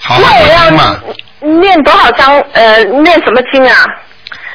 [0.00, 0.30] 好好那
[0.70, 1.14] 我。
[1.40, 2.40] 要念多少章？
[2.52, 3.84] 呃，念什么经啊？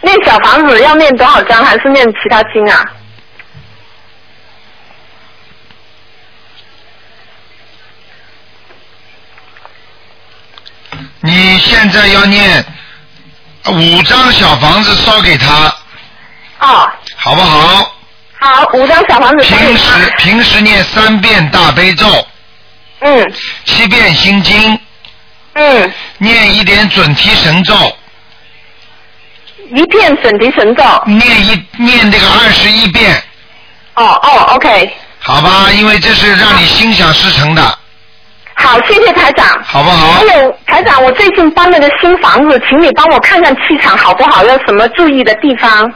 [0.01, 2.83] 念小房子要念多少章，还是念其他经啊？
[11.21, 12.65] 你现在要念
[13.69, 15.73] 五张小房子烧给他，
[16.59, 16.91] 哦，
[17.23, 17.89] 好不好？
[18.37, 19.77] 好，五张小房子平。
[19.77, 22.05] 时平时念三遍大悲咒，
[22.99, 23.33] 嗯
[23.63, 24.77] 七遍心经，
[25.53, 27.73] 嗯，念一点准提神咒，
[29.69, 30.83] 一遍准提神咒。
[31.05, 33.15] 念一念这个二十一遍，
[33.93, 35.71] 哦哦，OK，好吧？
[35.71, 37.61] 因为这是让你心想事成的，
[38.55, 39.47] 好，谢谢台长。
[39.63, 40.23] 好不好还？
[40.25, 45.89] 有台长，我最近搬了个新房子，请你帮我看看气场好不好，有什么注意的地方？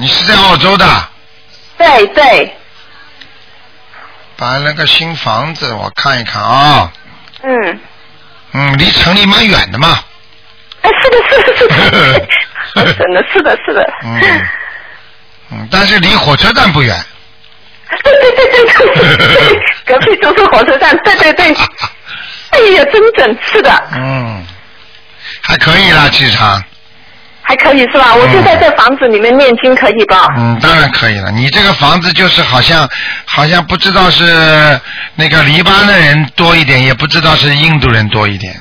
[0.00, 0.86] 你是在澳洲的，
[1.76, 2.56] 对对，
[4.34, 6.90] 搬了个新房子，我看一看啊，
[7.42, 7.80] 嗯，
[8.52, 10.02] 嗯，离城里蛮远的嘛。
[10.80, 12.26] 哎，是的，是的，是的。
[12.94, 13.92] 真的是的，是的。
[14.02, 14.46] 嗯
[15.50, 16.98] 嗯，但是离火车站不远。
[18.02, 21.54] 对对对对对对， 隔壁就是火车站，对对对。
[22.52, 23.70] 哎呀，真准，是的。
[23.92, 24.46] 嗯，
[25.42, 26.64] 还可以啦，机场。
[27.42, 28.14] 还可以是吧？
[28.14, 30.28] 我就在这房子里面念经，可以吧？
[30.36, 31.30] 嗯，当然可以了。
[31.32, 32.88] 你这个房子就是好像
[33.24, 34.78] 好像不知道是
[35.16, 38.54] 那个黎巴嫩人多一点，也不知道是印度人多一点。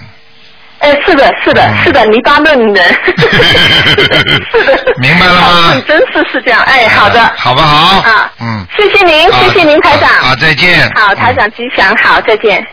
[0.80, 2.98] 哎，是的，是的，是的，黎巴嫩人。
[3.06, 4.94] 是的。
[4.98, 5.82] 明白了吗？
[5.86, 7.32] 真是是这样，哎，好的。
[7.38, 8.00] 好不好？
[8.10, 8.66] 啊，嗯。
[8.78, 10.10] 谢谢您，谢谢您，台长。
[10.10, 10.90] 好，再见。
[10.96, 12.66] 好，台长吉祥，好，再见。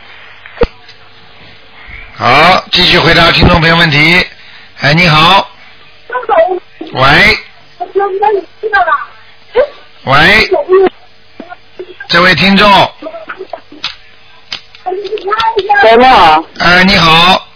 [2.17, 4.25] 好，继续回答听众朋友问题。
[4.81, 5.51] 哎，你好。
[6.93, 7.39] 喂。
[10.05, 10.49] 喂。
[12.09, 12.69] 这位听众。
[14.85, 16.45] 喂，你好。
[16.61, 17.47] 哎，你好。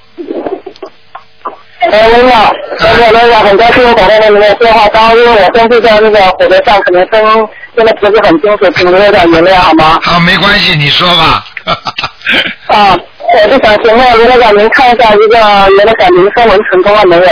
[1.81, 4.87] 哎，你好，那个那个，很高兴打到你们的电话。
[4.89, 9.99] 刚刚因为我登记在那个火车上，可能声现在不是很清楚，请您有点原谅好吗？
[10.03, 11.47] 好，没关系，你说吧。
[12.67, 15.39] 啊，我是想请问卢台长，您看一下一个
[15.77, 17.29] 人的改名声纹成功了没有？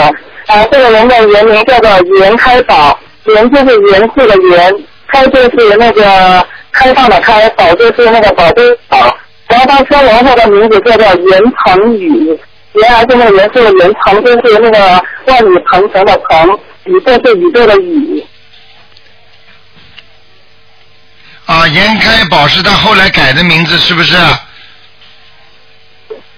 [0.47, 4.73] 啊，这个人的原名叫做袁开宝，袁就是严肃的严，
[5.11, 9.17] 开就是那个开放的开，宝就是那个宝贝宝。
[9.47, 12.39] 然后他生完后的名字叫做袁鹏宇。
[12.73, 18.23] 原来是那个元素的，鹏就是那个万里鹏程的鹏，宇宙是宇宙的宇。
[21.45, 24.15] 啊，严开宝是他后来改的名字，是不是？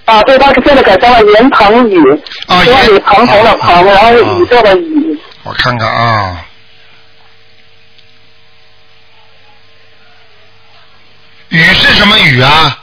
[0.04, 2.00] 啊，对，他是现在改成了袁鹏宇，
[2.46, 5.18] 啊，万里鹏程的鹏，然后是宇宙的宇。
[5.44, 6.44] 我看看啊，
[11.50, 12.78] 宇是什么宇啊？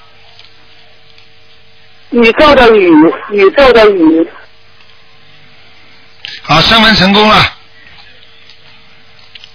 [2.11, 2.91] 宇宙的宇，
[3.31, 4.27] 宇宙的宇。
[6.41, 7.35] 好，升温成功了。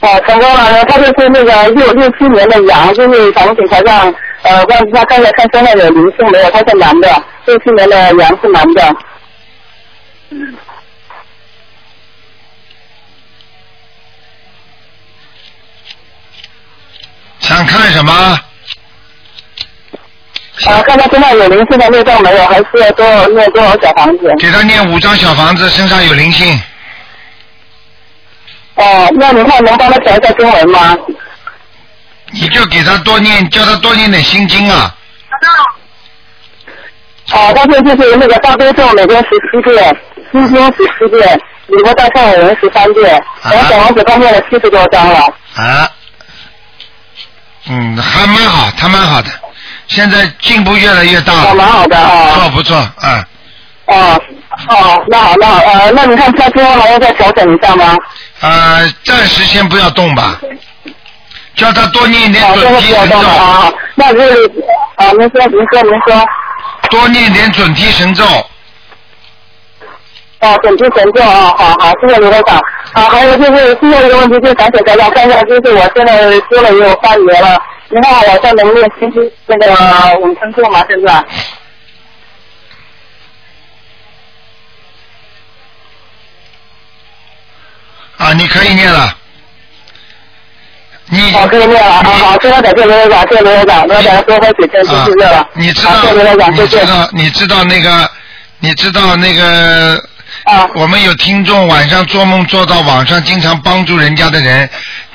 [0.00, 8.96] 啊，成功了，他就是那个六六七年的羊，就是咱们检查上，呃，让他看一下看身上有灵性没有，他是男的，六七年的羊是男的。
[17.40, 18.12] 想看什么？
[20.66, 24.30] 啊，看他身上有灵性的内脏没有，还是要多少念多少小房子？
[24.38, 26.60] 给他念五张小房子，身上有灵性。
[28.74, 30.96] 哦，那你看能帮他调一下中文吗？
[32.34, 34.94] 你就给他多念，叫他多念点心经啊。
[37.32, 39.96] 哦，但是就是那个大悲咒每天十七遍，
[40.30, 45.20] 心经十七遍，礼佛大忏悔文十三遍，然后小王子刚念了七十多张了。
[45.56, 45.90] 啊。
[47.66, 49.30] 嗯，还蛮好，他蛮好的，
[49.88, 51.50] 现在进步越来越大了。
[51.50, 52.34] 哦，蛮好的啊。
[52.34, 53.26] 不错不错，啊。
[53.86, 54.20] 哦
[54.68, 57.96] 哦，那好那好，呃，那你看他今后还要再调整一下吗？
[58.40, 60.38] 呃，暂时先不要动吧，
[61.56, 63.18] 叫他多念一点好，准提神咒。
[63.18, 64.52] 啊，那是
[64.96, 66.28] 啊，您说您说您说。
[66.90, 68.24] 多念点准提神咒。
[70.40, 72.56] 哦，准提神咒啊，好好，谢谢刘科长。
[72.92, 80.84] 啊，还有就是最后一个问题，就想请大家看一下，就是我现在说了也有半年了，你看我在能练星期那个五成咒吗？
[80.88, 81.12] 现在？
[88.18, 89.16] 啊，你可以念了。
[91.06, 92.02] 你好，可以念了啊！
[92.02, 95.46] 好，非常感谢刘科长，谢谢刘科长，刘科长多喝水，天气是热了。
[95.54, 96.80] 你知道，你谢谢。
[96.80, 98.10] 知道你知道那个
[98.60, 100.02] 你知道那个
[100.44, 104.68] 啊，我们有听众晚上做梦做到网上经常帮助人家的人，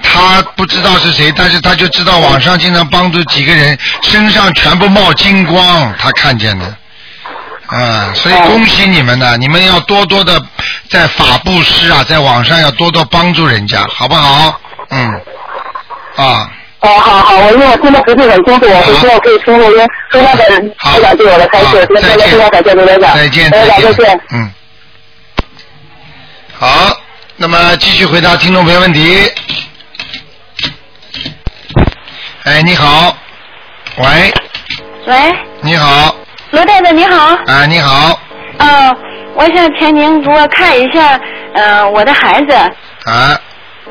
[0.04, 6.66] 他不知道是谁，但是他就知道网上经常帮助几个人，身上全部冒金光，他看见的。
[7.66, 9.38] 啊，所以恭喜你们呢！
[9.38, 10.42] 你们要多多的
[10.90, 14.60] 在法布施啊，在网上要多多帮助人家，好不好？
[14.90, 15.22] 嗯，
[16.16, 19.88] 啊，哦，好好，我因为我听的不是很清楚，我回去我可以听录音。
[20.12, 20.48] 非常感
[20.94, 24.22] 非常对我的开始，今天非常感谢刘科长，再见，刘科长再见。
[24.32, 24.52] 嗯，
[26.58, 26.98] 好，
[27.38, 29.32] 那么继续回答听众朋友问题。
[32.44, 33.16] 哎，你好，
[33.98, 34.34] 喂，
[35.06, 35.16] 喂，
[35.62, 36.16] 你好，
[36.52, 37.38] 罗太太你好。
[37.46, 38.20] 啊，你好，
[38.58, 38.96] 呃，
[39.36, 41.20] 我想请您给我看一下，
[41.54, 42.54] 呃，我的孩子，
[43.06, 43.40] 啊，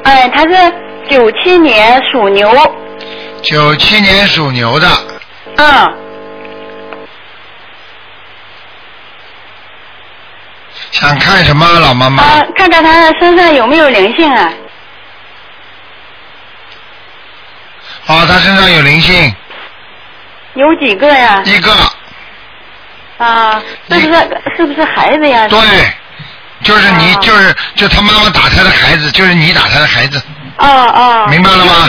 [0.03, 0.73] 哎、他是
[1.09, 2.51] 九七年属牛，
[3.43, 4.89] 九七年属牛的，
[5.57, 5.95] 嗯，
[10.93, 12.23] 想看什么，老妈妈？
[12.23, 14.53] 啊，看看他身上有没有灵性啊？
[18.07, 19.35] 哦，他身上有灵性，
[20.55, 21.43] 有几个呀？
[21.45, 21.73] 一个，
[23.19, 25.47] 啊，是不是是不是孩子呀？
[25.49, 25.59] 对，
[26.63, 30.23] 就是你，就是就他妈妈打他的孩子，就是你打他的孩子，
[30.59, 31.27] 哦哦。
[31.31, 31.89] 明白了吗？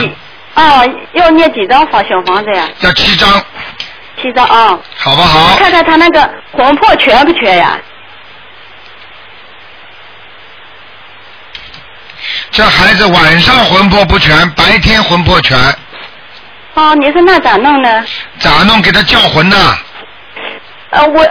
[0.54, 2.68] 哦，要念几张房小房子呀？
[2.80, 3.28] 要七张，
[4.20, 4.78] 七张啊。
[4.96, 5.56] 好不好？
[5.58, 7.78] 看看他那个魂魄全不全呀？
[12.50, 15.56] 这孩子晚上魂魄不全，白天魂魄全，
[16.74, 18.04] 哦，你说那咋弄呢？
[18.38, 18.82] 咋弄？
[18.82, 19.56] 给他叫魂呐、
[20.90, 21.22] 呃，我，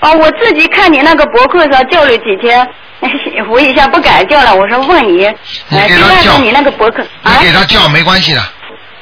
[0.00, 2.66] 哦，我自己看你那个博客上叫了几天，
[3.50, 4.54] 我一下不敢叫了。
[4.54, 5.28] 我说问你，
[5.68, 8.42] 你呃，给他叫你那个博客你啊，给他叫没关系的。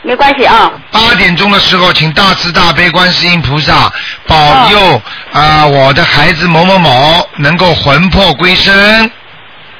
[0.02, 0.72] 没关系啊。
[0.90, 3.92] 八点钟的时候，请大慈大悲观世音菩萨
[4.26, 9.10] 保佑啊、我的孩子某某某能够魂魄归身，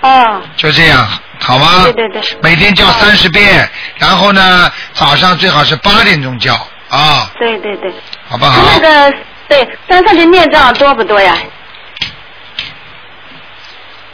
[0.03, 1.09] 哦，就这样，
[1.41, 1.85] 好吗？
[1.85, 2.23] 对对对。
[2.43, 6.53] 每天叫三十遍，然后呢，早上最好是八点钟叫
[6.91, 7.91] 啊，对对对。
[8.29, 8.63] 好不好？
[8.63, 9.17] 他那个
[9.49, 11.35] 对身上的孽障多不多呀？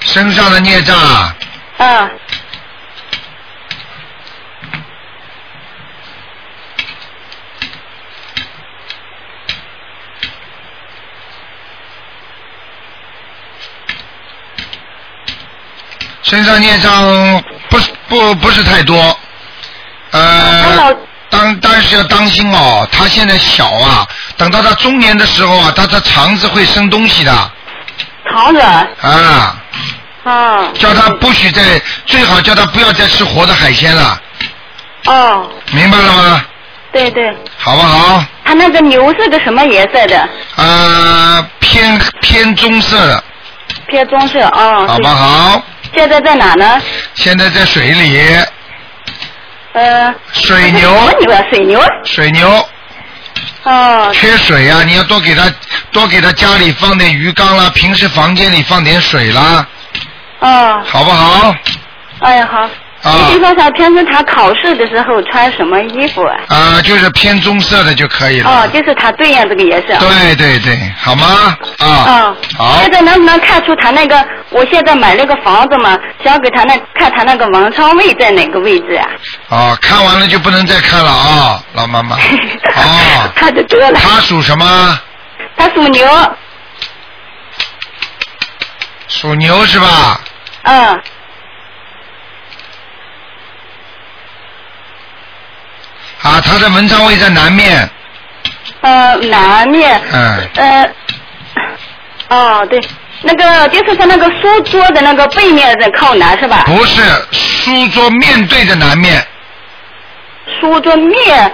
[0.06, 1.36] 身上的孽障啊，
[1.76, 2.10] 嗯，
[16.22, 18.96] 身上孽障不是不不是太多，
[20.12, 20.96] 呃，
[21.28, 27.52] 当但是要当心哦，他现在小啊，等到他中年的时候啊，他的肠子会生东西的
[28.30, 28.60] 肠子。
[28.60, 29.56] 啊，
[30.24, 30.68] 啊。
[30.74, 31.62] 叫他不许再，
[32.06, 34.20] 最好叫他不要再吃活的海鲜了，
[35.06, 36.44] 哦，明白了吗？
[36.92, 37.36] 对对。
[37.58, 38.24] 好不好？
[38.44, 40.28] 他那个牛是个什么颜色的？
[40.56, 43.24] 呃，偏偏棕色的，
[43.88, 44.86] 偏棕色哦。
[44.88, 45.62] 好不好？
[45.94, 46.80] 现在在哪呢？
[47.14, 48.36] 现在在水里，
[49.72, 50.14] 呃。
[50.32, 51.42] 水牛什么牛啊？
[51.50, 51.84] 水牛。
[52.04, 52.68] 水牛
[53.66, 54.10] 哦。
[54.12, 55.52] 缺水啊，你要多给他
[55.92, 59.66] 多给他家里放点鱼缸啦，平时房间里放点水啦，
[60.40, 60.82] 哦。
[60.86, 61.54] 好不好？
[62.20, 62.68] 哎呀好。
[63.06, 66.36] 啊你比方说，平时他考试的时候穿什么衣服啊？
[66.48, 68.50] 啊、就是偏棕色的就可以了。
[68.50, 69.96] 哦，就是他对应这个颜色。
[69.98, 71.56] 对对对，好吗？
[71.78, 72.04] 啊。
[72.08, 74.26] 嗯，好现在能不能看出他那个？
[74.50, 79.08] 我现在买了个房子嘛，想给他那看他那个文昌位在哪个位置啊？
[79.50, 82.16] 哦，看完了就不能再看了啊，老妈妈。
[82.74, 83.30] 哦。
[83.36, 83.98] 看得多了。
[84.00, 84.98] 他属什么？
[85.56, 86.08] 他属牛。
[89.08, 90.20] 属牛是吧？
[90.62, 91.00] 嗯。
[96.26, 97.88] 啊，他的文昌位在南面。
[98.80, 100.00] 呃，南面。
[100.12, 100.48] 嗯。
[100.56, 100.90] 呃。
[102.28, 102.80] 哦，对，
[103.22, 106.64] 那个就是他那个书桌的那个背面在靠南是吧？
[106.66, 109.24] 不是，书桌面对着南面，
[110.60, 111.52] 书桌面。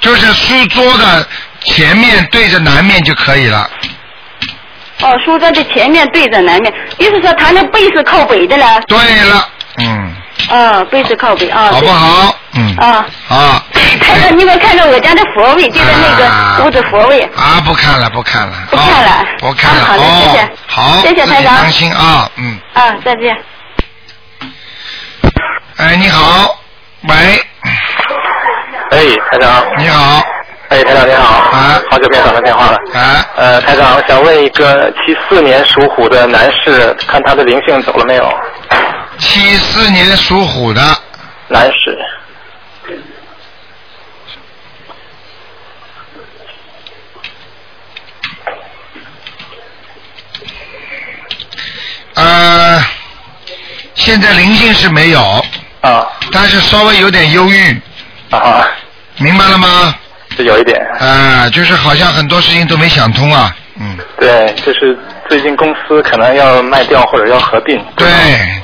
[0.00, 1.26] 就是书桌的
[1.62, 3.70] 前面对着南面就可以了。
[5.00, 8.80] 哦，书桌的前面对着南面，意思说他那背是靠北的了。
[8.88, 10.14] 对了，嗯，
[10.50, 11.70] 哦，背是靠背啊。
[11.72, 12.34] 好不好？
[12.54, 12.76] 嗯。
[12.76, 13.06] 啊。
[13.28, 13.62] 啊。
[14.00, 17.22] 看到你们看到我家的佛位，就是那个屋子佛位。
[17.36, 18.52] 啊，不看了，不看了。
[18.70, 19.80] 不看了哦不看了。
[19.80, 22.58] 啊好的哦谢谢好，谢谢台长当心啊，嗯。
[22.74, 23.36] 啊，再见。
[25.76, 26.58] 哎，你好，
[27.08, 27.14] 喂，
[28.90, 28.98] 哎，
[29.30, 29.64] 台长。
[29.78, 30.22] 你好。
[30.68, 31.36] 哎，台长你好。
[31.36, 31.80] 啊。
[31.90, 32.78] 好久没打到电话了。
[32.94, 33.26] 啊。
[33.36, 38.32] 呃，台长，想问一个七四年属虎的男士，看他的灵性走了没有？
[39.18, 40.80] 七四年属虎的。
[41.48, 41.98] 男士。
[52.14, 52.80] 呃，
[53.94, 55.44] 现在灵性是没有。
[55.80, 56.06] 啊。
[56.32, 57.80] 但是稍微有点忧郁。
[58.30, 58.66] 啊。
[59.16, 59.94] 明白了吗？
[60.36, 60.80] 是有一点。
[60.98, 63.56] 啊、就是好像很多事情都没想通啊。
[63.76, 63.96] 嗯。
[64.18, 64.98] 对，就是
[65.28, 67.82] 最近公司可能要卖掉或者要合并。
[67.96, 68.08] 对，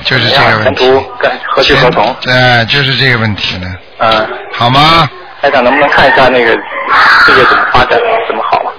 [0.03, 0.85] 就是这个问题。
[0.85, 2.15] 前途跟何去何从？
[2.27, 3.67] 呃，就是这个问题呢。
[3.97, 4.27] 嗯。
[4.53, 5.09] 好吗？
[5.41, 8.69] 台长，能不能看一下那个事业怎么发展，怎么好啊？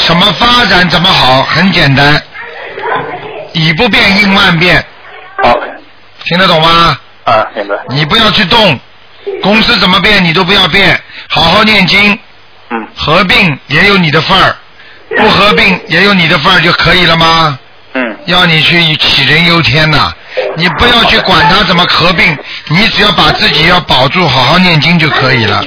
[0.00, 1.42] 什么发展怎么好？
[1.44, 2.20] 很简单，
[3.52, 4.84] 以不变应万变。
[5.42, 5.56] 好。
[6.24, 6.98] 听得懂吗？
[7.24, 7.76] 啊，明白。
[7.88, 8.78] 你不要去动，
[9.40, 12.18] 公司怎么变你都不要变，好好念经。
[12.70, 12.88] 嗯。
[12.96, 14.56] 合并也有你的份儿，
[15.16, 17.58] 不合并也有你的份儿就可以了吗？
[17.94, 18.16] 嗯。
[18.26, 20.12] 要你去杞人忧天呐、
[20.56, 22.36] 你不要去管他怎么合并，
[22.68, 25.62] 你只要把自己要保住，好好念经就可以了。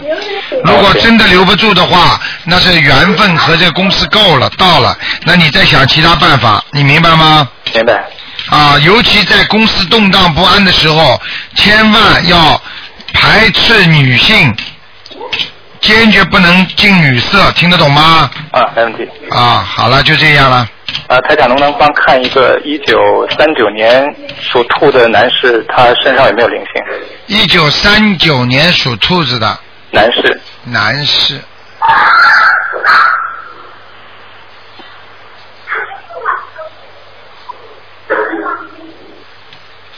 [0.63, 7.47] 如果真的留不住的话，那是缘分和这个公司够了，到了，那你再想其他办法，你明白吗？
[7.73, 8.03] 明白。
[8.49, 11.21] 啊，尤其在公司动荡不安的时候，
[11.55, 12.61] 千万要
[13.13, 14.55] 排斥女性，
[15.85, 18.27] 坚决不能近女色，听得懂吗？
[18.51, 19.07] 啊，没问题。
[19.29, 20.67] 啊，好了，就这样了。
[21.07, 22.97] 啊，台长能不能帮看一个一九
[23.37, 24.03] 三九年
[24.41, 26.83] 属兔的男士，他身上有没有灵性？
[27.27, 29.59] 一九三九年属兔子的
[29.91, 31.39] 男士，男士，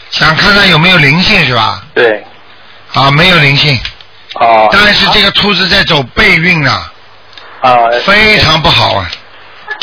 [0.09, 1.81] 想看看有没有灵性是吧？
[1.93, 2.21] 对。
[2.93, 3.79] 啊，没有灵性。
[4.39, 4.69] 哦。
[4.71, 6.71] 但是这个兔子在走背运呢，
[7.61, 7.89] 啊。
[8.05, 9.09] 非常不好啊。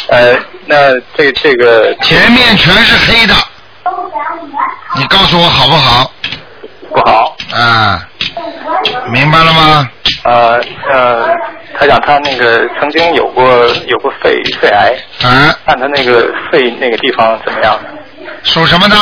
[0.09, 0.37] 呃，
[0.67, 3.35] 那这这个前面全是黑的，
[4.97, 6.11] 你告诉我好不好？
[6.91, 7.37] 不好。
[7.53, 8.09] 啊，
[9.11, 9.89] 明白了吗？
[10.25, 11.29] 呃呃，
[11.79, 13.45] 他讲他那个曾经有过
[13.87, 17.79] 有过肺肺癌，啊，看他那个肺那个地方怎么样？
[18.43, 18.97] 属什么的？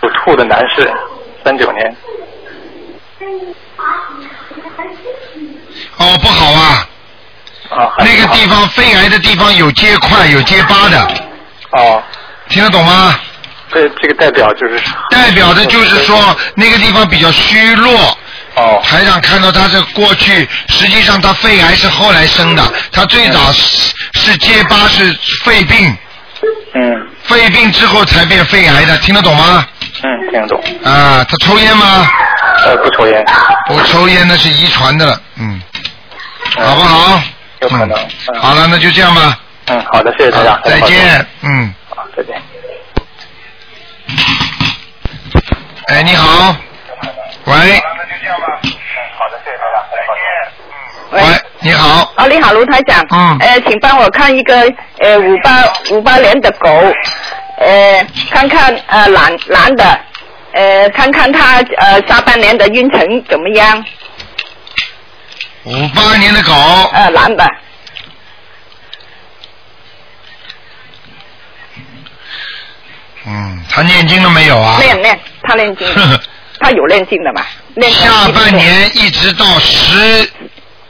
[0.00, 0.92] 属兔的男士，
[1.44, 1.96] 三九年。
[5.98, 6.88] 哦，不好啊。
[7.70, 7.92] 啊。
[7.98, 11.08] 那个地方肺癌的地方有结块有结疤的。
[11.72, 12.02] 哦。
[12.48, 13.14] 听得懂吗？
[13.70, 14.80] 这这个代表就是。
[15.10, 18.18] 代表的就是说那个地方比较虚弱。
[18.54, 18.80] 哦。
[18.82, 25.96] 台长看到他这过去，实际上他肺癌是后来生的，他最早是是结疤是肺病。
[26.74, 27.08] 嗯。
[27.24, 29.66] 肺病之后才变肺癌的，听得懂吗？
[30.02, 30.62] 嗯，听得懂。
[30.84, 32.06] 啊，他抽烟吗？
[32.64, 33.24] 呃，不抽烟。
[33.66, 35.60] 不抽烟那是遗传的了，嗯，
[36.56, 37.20] 好不好？
[37.60, 37.98] 有可能。
[38.32, 39.38] 嗯好了，那就这样吧。
[39.66, 40.60] 嗯，好的，谢谢大家。
[40.64, 41.74] 再见，嗯。
[41.90, 42.40] 好，再见。
[45.88, 46.54] 哎，你好。
[47.44, 47.82] 喂。
[51.10, 51.20] 喂，
[51.60, 52.12] 你好。
[52.16, 53.04] 哦，你好，卢台长。
[53.10, 53.36] 嗯。
[53.40, 54.60] 呃，请帮我看一个
[55.00, 56.68] 呃五八五八年的狗，
[57.58, 60.00] 呃，看看呃男男的，
[60.52, 63.82] 呃，看看他呃下半年的运程怎么样？
[65.68, 66.52] 五八年的狗。
[66.92, 67.46] 呃，男的。
[73.26, 74.78] 嗯，他念经了没有啊？
[74.80, 75.86] 念念，他念经，
[76.58, 77.44] 他有念经的嘛？
[77.74, 80.24] 练下半年一直到十，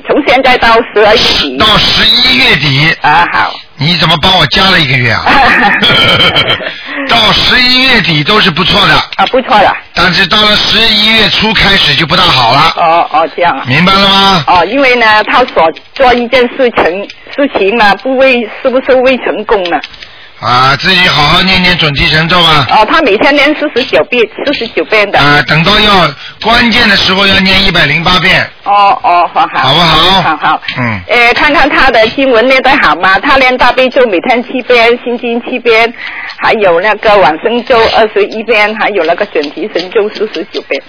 [0.07, 1.59] 从现在到十二月底。
[1.59, 2.97] 到十一月底。
[3.03, 3.55] 啊，好。
[3.79, 5.22] 你怎么帮我加了一个月啊？
[7.09, 8.95] 到十一月底都是不错的。
[9.16, 9.76] 啊，不错的。
[9.95, 12.72] 但是到了十一月初开始就不大好了。
[12.76, 13.64] 哦哦，这样啊。
[13.66, 14.45] 明白了吗？
[14.49, 19.79] 哦，因为呢，他所做一件事情事情呢，不为是不是未成功呢？
[20.41, 22.64] 啊，自己好好念念准提神咒吧。
[22.70, 25.18] 哦，他每天念四十九遍，四十九遍的。
[25.18, 26.09] 啊，等到要
[26.41, 28.49] 关键的时候要念一百零八遍。
[28.62, 29.59] 哦哦，好好。
[29.61, 30.22] 好不好？
[30.22, 30.62] 好好。
[30.78, 31.01] 嗯。
[31.09, 33.18] 呃，看看他的经文念得好吗？
[33.18, 35.93] 他念大悲咒每天七遍，心经七遍，
[36.41, 40.80] 还有那个往生咒二十一遍，还有那个准提神咒四十九遍。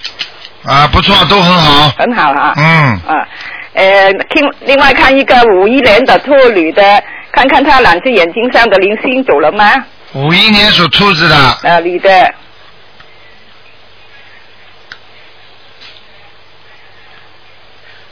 [0.64, 1.92] 啊，不错，都很好。
[1.98, 2.54] 很好啊。
[2.56, 2.64] 嗯。
[3.04, 3.26] 啊，
[3.74, 7.02] 呃，听另外看一个五一年的兔女的，
[7.32, 9.84] 看看他两只眼睛上的灵性走了吗？
[10.12, 11.36] 五一年属兔子的。
[11.36, 12.34] 啊，女的。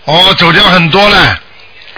[0.05, 1.41] 哦，走掉很多了。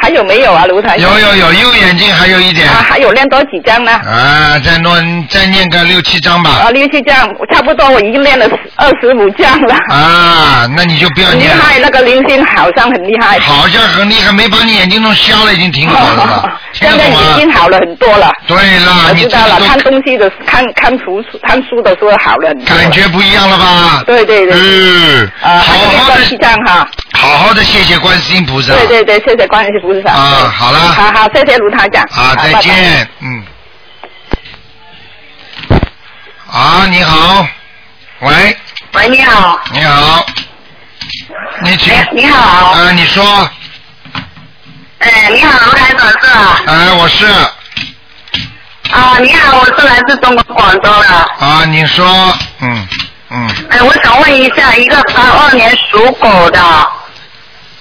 [0.01, 0.97] 还有没有啊，卢台？
[0.97, 2.69] 有有有，右眼睛还有一点。
[2.69, 3.93] 啊，还有练多几张呢？
[3.93, 4.93] 啊，再弄
[5.29, 6.51] 再念个六七张吧。
[6.65, 8.47] 啊，六七张，差不多我已经练了
[8.77, 9.75] 二十五张了。
[9.91, 11.63] 啊，那你就不要厉念了。
[11.63, 13.39] 害，那个灵性好像很厉害。
[13.41, 16.59] 好像很厉害，没把你眼睛弄瞎了，已经挺好了吧？
[16.73, 17.39] 现在已？
[17.39, 18.31] 经好了很多了。
[18.47, 22.77] 对啦，我你知道了，这看东西的看看书看书的时候好了很多。
[22.77, 24.03] 感觉不一样了吧？
[24.07, 24.55] 对对对。
[24.55, 25.75] 嗯，啊，好
[26.05, 26.89] 好的七张哈。
[27.13, 28.73] 好好的谢谢观世音菩萨。
[28.75, 29.90] 对对对，谢谢观世音菩萨。
[30.07, 30.79] 啊，好了。
[30.79, 32.03] 好好，谢谢卢台长。
[32.05, 33.45] 啊，再好拜拜见，嗯。
[36.53, 37.47] 啊，你好，
[38.21, 38.57] 喂，
[38.95, 39.61] 喂，你好。
[39.73, 40.27] 你好，
[41.63, 41.95] 你请。
[42.13, 42.73] 你好。
[42.73, 43.51] 啊，你说，
[44.99, 46.61] 哎，你好，卢台长是吧？
[46.67, 47.27] 哎，我是，
[48.91, 51.15] 啊，你好，我是来自中国广州的。
[51.39, 52.89] 啊，你说，嗯
[53.31, 56.61] 嗯，哎，我想问一下，一个八二年属狗的，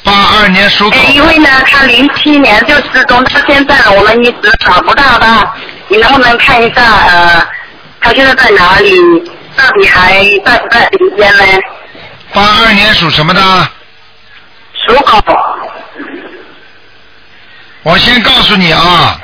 [0.04, 5.54] 八二年属狗哎，因为呢，他零七年就失踪到现在，我们一直找不到他，
[5.88, 7.47] 你能不能看一下，呃，
[8.02, 8.91] 他现在在哪里？
[9.58, 11.43] 到底还在不在人间呢？
[12.32, 13.41] 八二年属什么的？
[14.88, 15.22] 属狗。
[17.84, 19.20] 我先告诉你啊，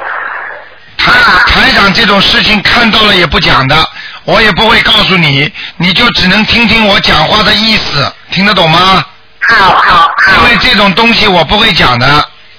[0.98, 1.12] 台
[1.48, 3.78] 台长这种事情看到了也不讲的，
[4.26, 9.06] 我也不会告诉你，你就只能听听我讲话的意思，听得懂吗？
[9.48, 10.34] 好好好。
[10.38, 12.08] 因为这种东西我不会讲的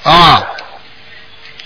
[0.02, 0.42] 啊，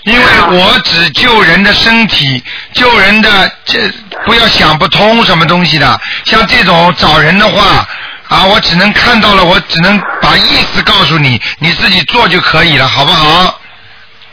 [0.03, 2.43] 因为我只救人的身体，
[2.73, 3.91] 救人的这
[4.25, 7.87] 不要想不通什么东西的，像这种找人的话。
[8.31, 13.59] 啊，我只能看到了，我只能把意思告诉你，你自己做就可以了，好不好？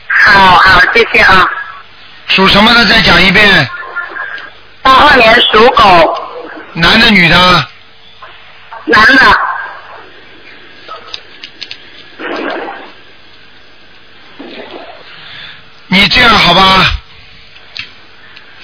[0.06, 1.44] 好好，谢谢啊。
[2.28, 2.84] 属什么的？
[2.84, 3.68] 再讲一遍。
[4.82, 6.14] 八二年属狗，
[6.74, 7.36] 男的女的？
[8.84, 9.47] 男的。
[15.88, 16.62] 你这样好吧？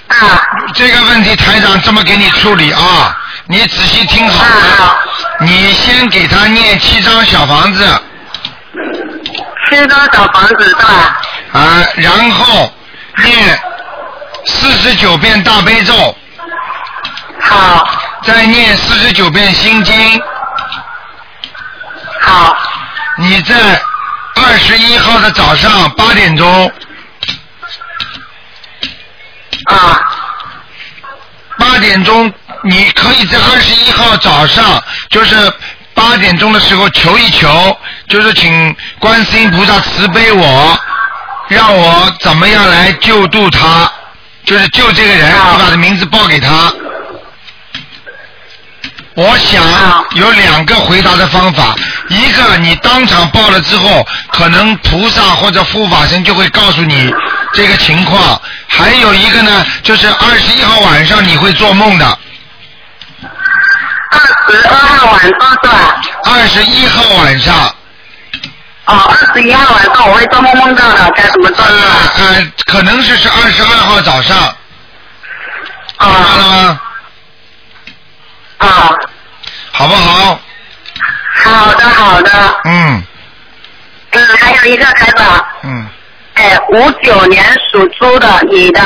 [0.09, 0.41] 啊。
[0.75, 3.17] 这个问题台长这么给你处理啊，
[3.47, 4.97] 你仔细听好了。
[5.41, 8.03] 你先给他念七张小房子。
[9.71, 11.21] 七张小房子是吧？
[11.53, 12.73] 啊，然后
[13.23, 13.61] 念
[14.47, 16.17] 四十九遍大悲咒。
[17.41, 17.89] 好。
[18.23, 20.23] 再念四十九遍心经。
[22.21, 22.57] 好。
[23.19, 23.55] 你在
[24.37, 26.73] 二十一号的早上八点钟。
[29.65, 30.01] 啊。
[31.57, 35.53] 八点钟，你可以在二十一号早上，就是
[35.95, 37.77] 八点钟的时候求一求，
[38.09, 40.79] 就是请观世音菩萨慈悲我，
[41.49, 43.91] 让我怎么样来救度他，
[44.45, 46.73] 就是救这个人，你把他名字报给他。
[49.15, 49.63] 我想
[50.17, 51.75] 有两个回答的方法，
[52.09, 57.15] 一个你当场报了之后，可能菩萨或者护法神就会告诉你
[57.53, 58.37] 这个情况；
[58.67, 62.19] 还有一个呢，就是二十一号晚上你会做梦的。
[64.11, 66.03] 二十二号晚上是吧？
[66.25, 67.55] 二十一号晚上。
[68.87, 71.83] 哦，二十一号晚上我会做梦梦到的，该怎么做呢？
[72.19, 74.37] 呃，可能是是二十二号早上。
[75.99, 76.09] 啊。
[76.09, 76.81] 明白了吗？
[78.67, 78.91] 啊。
[79.73, 80.39] 好不好？
[81.45, 82.61] 好的，好的。
[82.65, 83.03] 嗯
[84.13, 85.89] 嗯，还有一个台长，嗯，
[86.35, 88.81] 哎，五九年属猪的女的，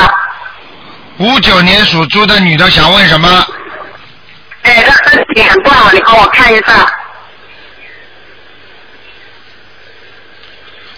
[1.17, 3.45] 五九年属猪的女的想问什么？
[4.63, 6.91] 哎，她身体很不好，你帮我看一下。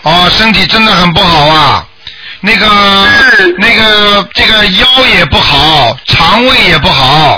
[0.04, 1.86] 哦，身体真的很不好啊，
[2.40, 2.68] 那个、
[3.58, 7.38] 那个这个腰也不好，肠胃也不好。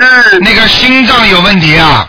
[0.00, 0.40] 嗯。
[0.40, 2.08] 那个心脏有问题啊。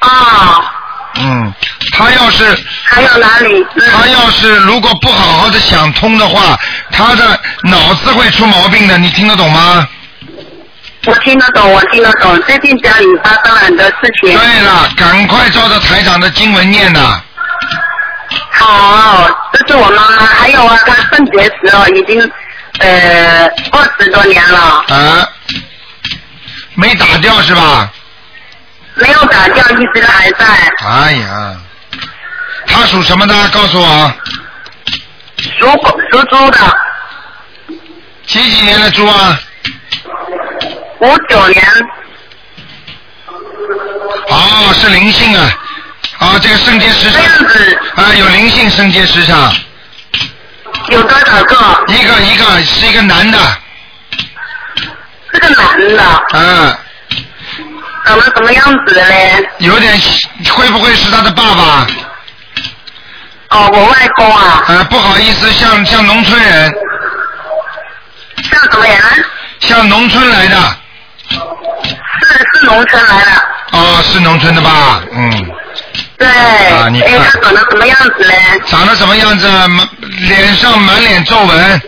[0.00, 0.72] 啊。
[1.18, 1.54] 嗯，
[1.92, 2.44] 他要是
[2.84, 3.66] 还有哪里？
[3.90, 6.58] 他要是如果不好好的想通的话，
[6.92, 9.88] 他的脑子会出毛病的，你听得懂吗？
[11.06, 12.38] 我听得懂，我听得懂。
[12.42, 14.36] 最近家里发生了很多事情。
[14.38, 17.18] 对了，赶快照着台长的经文念呐。
[18.50, 22.20] 好，这是我妈妈，还有啊，她肾结石哦，已经
[22.80, 24.84] 呃二十多年了。
[24.88, 25.28] 啊，
[26.76, 27.90] 没打掉是吧？
[28.94, 30.46] 没有打掉，一直都还在。
[30.86, 31.56] 哎呀，
[32.66, 33.48] 他属什么的？
[33.48, 34.12] 告诉我。
[35.58, 36.58] 属狗属猪的。
[38.26, 39.38] 几几年的猪啊？
[41.00, 41.62] 五九年。
[44.28, 45.58] 哦，是灵性啊！
[46.18, 47.22] 啊，这个肾结石上
[47.96, 49.54] 啊，有灵性圣洁石上。
[50.88, 51.84] 有多少个？
[51.88, 53.38] 一个一个是一个男的。
[55.36, 56.24] 是个男的。
[56.32, 56.76] 嗯。
[58.06, 59.48] 长得什么样子的嘞？
[59.58, 59.92] 有点
[60.52, 61.86] 会不会是他的爸爸？
[63.50, 64.64] 哦，我外公啊。
[64.68, 66.72] 呃，不好意思，像像农村人。
[68.50, 68.96] 像什么人？
[69.60, 70.56] 像农村来的。
[71.28, 73.30] 是是农村来的。
[73.72, 75.00] 哦，是农村的吧？
[75.12, 75.50] 嗯。
[76.16, 76.28] 对。
[76.28, 77.10] 啊，你看。
[77.10, 78.60] 哎，他长得什么样子嘞？
[78.66, 79.48] 长得什么样子？
[79.48, 79.88] 满
[80.20, 81.82] 脸上满脸皱纹。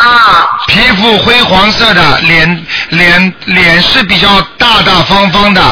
[0.00, 0.48] 啊。
[0.68, 5.62] 皮肤灰黄色的，脸脸脸是比较大大方方的，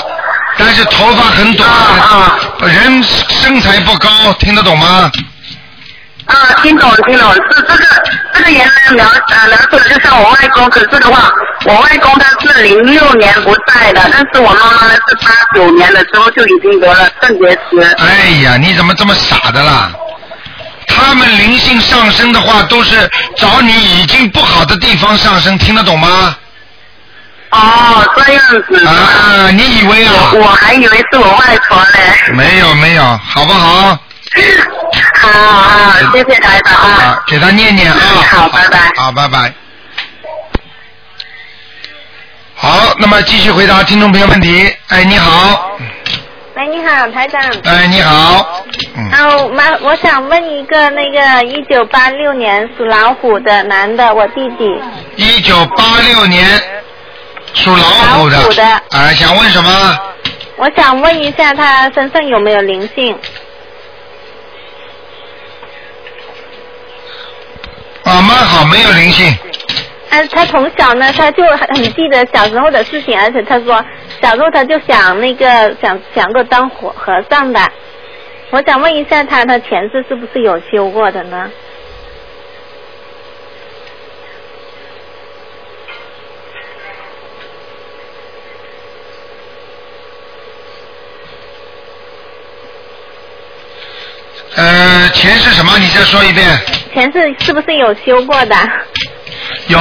[0.56, 1.68] 但是头发很短。
[1.68, 2.38] 啊。
[2.60, 5.10] 人身材不高，听得懂吗？
[6.26, 7.84] 啊，听懂听懂，是这个
[8.34, 11.30] 这个原来描呃描述的就像我外公，可是的话，
[11.64, 17.96] 我外公他是零六年不在的，但是我妈妈呢是八九年的时候就已经得了肾结石。
[17.96, 19.90] 哎呀，你怎么这么傻的啦？
[20.98, 26.36] 他们灵性上升的话，都是找你已经不好的地方上升，听得懂吗？
[27.50, 28.86] 哦，这样子。
[28.86, 30.12] 啊，你以为啊？
[30.34, 32.34] 我还以为是我外婆呢。
[32.34, 33.98] 没有没有，好不好？
[35.20, 36.90] 好啊，谢谢台长啊。
[37.02, 37.98] 啊，给他念念啊。
[38.30, 38.78] 好，拜拜。
[38.96, 39.52] 好，拜拜。
[42.54, 44.70] 好，那么继续回答听众朋友问题。
[44.88, 45.70] 哎，你好。
[46.58, 47.40] 喂，你好，台长。
[47.62, 48.64] 哎，你好。
[49.12, 54.64] 啊，妈，我想问一个那个一九八六年属老虎的男的，我弟弟。
[55.14, 56.60] 一九八六年
[57.54, 58.36] 属老虎的。
[58.38, 59.98] 老虎的哎，想问什么？
[60.56, 63.16] 我想问一下他身上有没有灵性？
[68.02, 69.32] 啊，蛮好，没有灵性。
[70.10, 73.84] 啊，他从小呢，他就很很记得小时候的事情，而且他说
[74.22, 77.60] 小时候他就想那个想想过当和和尚的，
[78.50, 81.50] 我想问一下他，他前世是不是有修过的呢？
[94.56, 95.78] 呃，前世什么？
[95.78, 96.44] 你再说一遍。
[96.92, 98.56] 前世是不是有修过的？
[99.68, 99.78] 有，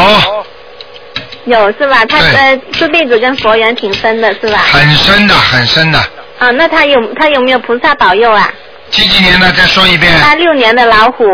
[1.45, 2.05] 有是吧？
[2.05, 4.59] 他呃这辈子跟佛缘挺深的是吧？
[4.71, 5.99] 很深的，很深的。
[6.39, 8.51] 啊，那他有他有没有菩萨保佑啊？
[8.91, 9.51] 几几年的？
[9.53, 10.19] 再说一遍。
[10.21, 11.25] 八六年的老虎。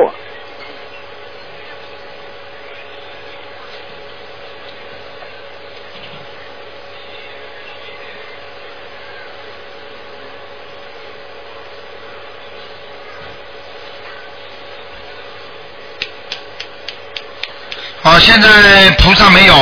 [18.06, 19.53] 哦，现在菩萨没有。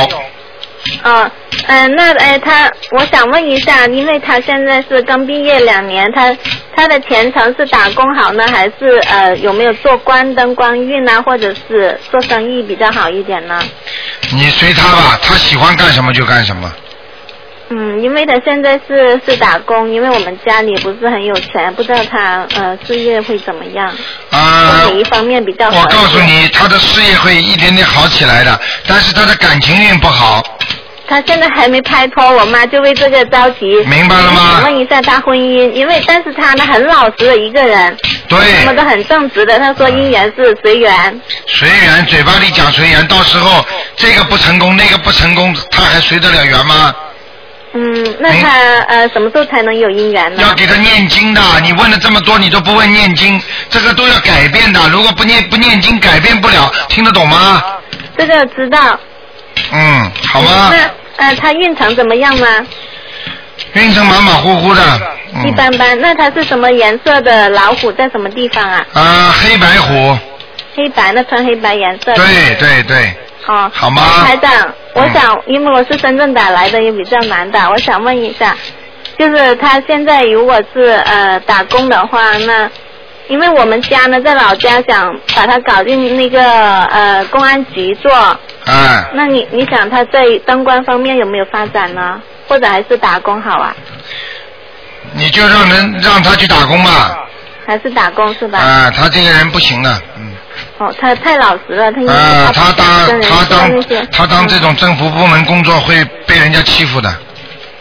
[1.04, 1.30] 哦，
[1.68, 6.36] 嗯、那呃，他我想问一下，因为他现在是刚毕业两年，他
[6.74, 13.62] 他的前程是打工好呢，还是呃有没有做关灯光运啊，或者是做生意比较好一点呢？
[14.30, 16.72] 你随他吧，他喜欢干什么就干什么。
[17.74, 23.88] 嗯，因为他现在是是打工，因为我们家里不是很有钱，不知道他呃事业会怎么样，
[24.30, 25.80] 啊、哪一方面比较好？
[25.80, 30.42] 我告诉你，他的事业会一点点好起来的，但是他的感情运不好。
[31.08, 33.66] 他现在还没拍拖，我妈就为这个着急。
[33.84, 37.96] 明白了吗想问一下他婚姻，因为但是他呢很老实的一个人，
[38.28, 39.58] 对什么都很正直的。
[39.58, 43.64] 他说姻缘是随缘，随缘，嘴巴里讲随缘，到时候
[43.96, 46.94] 这个不成功，那个不成功，他还随得了缘吗？
[47.74, 48.48] 嗯，那他
[48.88, 50.42] 呃什么时候才能有姻缘呢？
[50.42, 54.80] 要给他念经的，你问了这么多，你都不问念经，这个都要改变的。
[54.90, 57.62] 如果不念不念经，改变不了，听得懂吗？
[58.18, 58.98] 这个知道。
[59.72, 60.70] 嗯，好吗？
[60.70, 62.66] 那呃他运程怎么样呢？
[63.74, 64.82] 运程马马虎虎的，
[65.44, 65.98] 一嗯，般般。
[65.98, 67.90] 那他是什么颜色的老虎？
[67.92, 68.84] 在什么地方啊？
[68.92, 70.18] 啊，黑白虎，
[70.76, 72.16] 黑白，那穿黑白颜色的。
[72.16, 73.14] 对对对，
[73.46, 78.56] 哦，好吗台长，我想，因为我是深圳打来的，也比较难打，我想问一下，
[79.18, 82.70] 就是他现在如果是呃打工的话，那
[83.28, 86.42] 因为我们家呢在老家想把他搞进那个
[86.84, 88.12] 呃公安局做，
[88.66, 92.20] 哎，那你你想他在当官方面有没有发展呢？
[92.48, 93.74] 或者还是打工好啊？
[95.14, 97.18] 你就让人让他去打工吧。
[97.64, 98.58] 还是打工是吧？
[98.58, 100.31] 啊，他这个人不行的，嗯，
[100.82, 103.70] 哦，他太老实了，他因为啊，他当他当
[104.10, 107.14] 他当这种政府部门工作会被人家欺负的，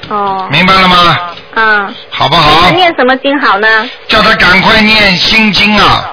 [0.10, 1.18] 哦，明白了吗？
[1.56, 2.70] 啊，好不好？
[2.72, 3.89] 念什么经好呢？
[4.08, 6.12] 叫他赶快念心经啊，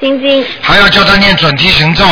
[0.00, 2.04] 心经，还要叫他念准提神咒，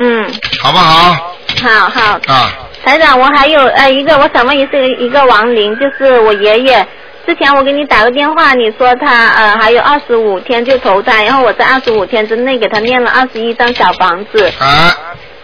[0.00, 0.26] 嗯，
[0.62, 1.36] 好不好？
[1.62, 2.20] 好好。
[2.32, 2.50] 啊，
[2.82, 6.86] 台长，我还有呃一个，我想问一是一个亡灵，就是我爷爷。
[7.30, 14.52] 之前我给你打个电话，你说他呃还有二十五天就投胎，然后我在二十五天之内给他念了二十一张小房子。
[14.58, 14.92] 啊，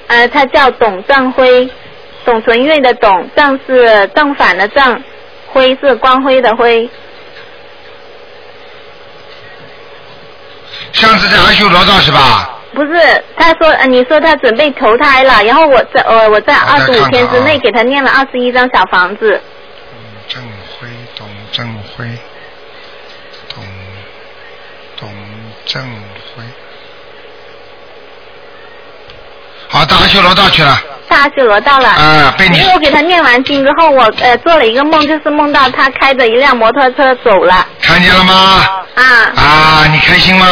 [0.09, 1.71] 呃，他叫董正辉，
[2.25, 5.01] 董存瑞的董，正是正反的正，
[5.47, 6.91] 辉是光辉的辉。
[10.91, 12.51] 上次在阿修罗道是吧？
[12.75, 19.41] 不是，他说，呃，你说他准备投胎了，然后我在呃我在二十五天之内给他念了二十一张小房子。
[21.57, 22.05] 正辉，
[23.55, 23.65] 董
[25.01, 25.11] 董
[25.65, 26.45] 正辉，
[29.67, 30.79] 好，大阿修罗道去了。
[31.09, 31.89] 大修罗到了。
[31.89, 37.67] 啊被你因为我给他念完经之后，我呃做了一个梦，就是梦到他开着一辆摩托车走了。
[37.81, 38.35] 看见了吗？
[38.97, 39.03] 啊。
[39.35, 40.47] 啊，你开心吗？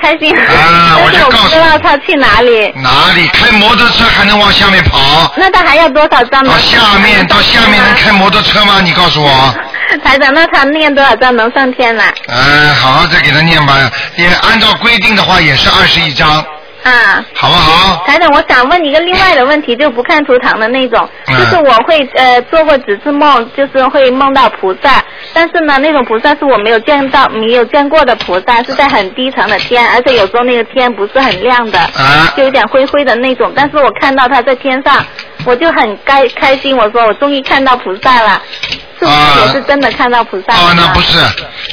[0.00, 0.32] 开心。
[0.38, 2.72] 啊 我就告诉知道他去哪里。
[2.76, 5.32] 哪里开摩托车还能往下面跑？
[5.36, 6.52] 那他还要多少张呢？
[6.52, 8.80] 到下面到下面能开摩托车吗？
[8.80, 9.54] 你告诉我。
[10.04, 12.04] 台长，那他念多少张能上天了？
[12.28, 13.90] 嗯，好好再给他念吧。
[14.16, 16.44] 也按照规定的话，也是二十一张，
[16.90, 17.24] 啊。
[17.34, 18.04] 好不好？
[18.06, 21.36] 台长，我想问一个另外的问题，就不看图腾的那种，嗯。
[21.36, 32.32] 就是我会呃做过几次梦，就是会梦到菩萨，但是呢，那种菩萨是我没有见到、没有见过的菩萨，是在很低层的天，而且有时候那个天不是很亮的，啊。
[32.36, 35.04] 就有点灰灰的那种，但是我看到他在天上，
[35.44, 38.42] 我就很开开心，我说我终于看到菩萨了，
[38.98, 40.54] 是不是也是真的看到菩萨？
[40.76, 41.18] 那不是，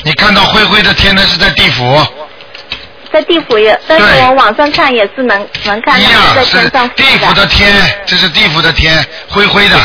[0.03, 1.83] 你看到灰灰的天，那是在地府，
[3.13, 7.71] 在地府也，但是我网上看也是能能看到在天上地府的天，
[8.07, 9.77] 这是地府的天，灰灰的，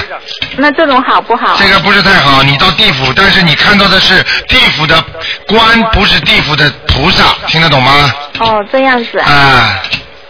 [0.56, 1.54] 那这种好不好？
[1.58, 2.42] 这个不是太好。
[2.42, 5.04] 你到地府，但是你看到的是地府的
[5.46, 8.10] 官，不是地府的菩萨，听得懂吗？
[8.40, 9.30] 哦，这样子啊。
[9.30, 9.82] 啊，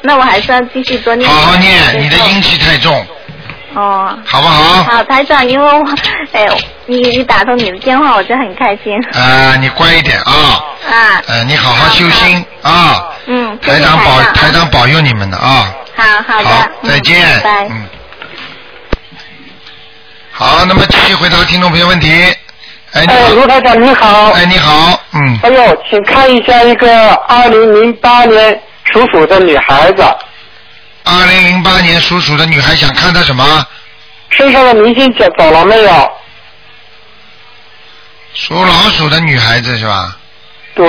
[0.02, 1.30] 那我还是要继续多念。
[1.30, 3.06] 好好念，你的阴气太重。
[3.78, 4.82] 哦，好不好？
[4.82, 5.86] 好，台长，因为我，
[6.32, 6.46] 哎，
[6.86, 8.92] 你你打通你的电话，我就很开心。
[9.12, 10.32] 啊，你乖一点啊，
[10.90, 14.68] 啊，呃，你好好修心啊，嗯，谢谢台长保台长。
[14.70, 17.68] 保佑你们的啊，好好的，好，嗯再见，拜拜。
[17.70, 17.86] 嗯。
[20.32, 22.10] 好，那么继续回答听众朋友问题。
[22.94, 24.30] 哎，你哎，好，卢台长你好。
[24.32, 28.60] 哎，你好，嗯，哎呦，请看一下一个二零零八年
[28.92, 30.02] 属鼠的女孩子
[31.10, 33.66] 二零零八年属鼠的女孩想看她什么？
[34.30, 36.12] 身上的明星走走了没有？
[38.34, 40.16] 属老鼠的女孩子是吧？
[40.74, 40.86] 对，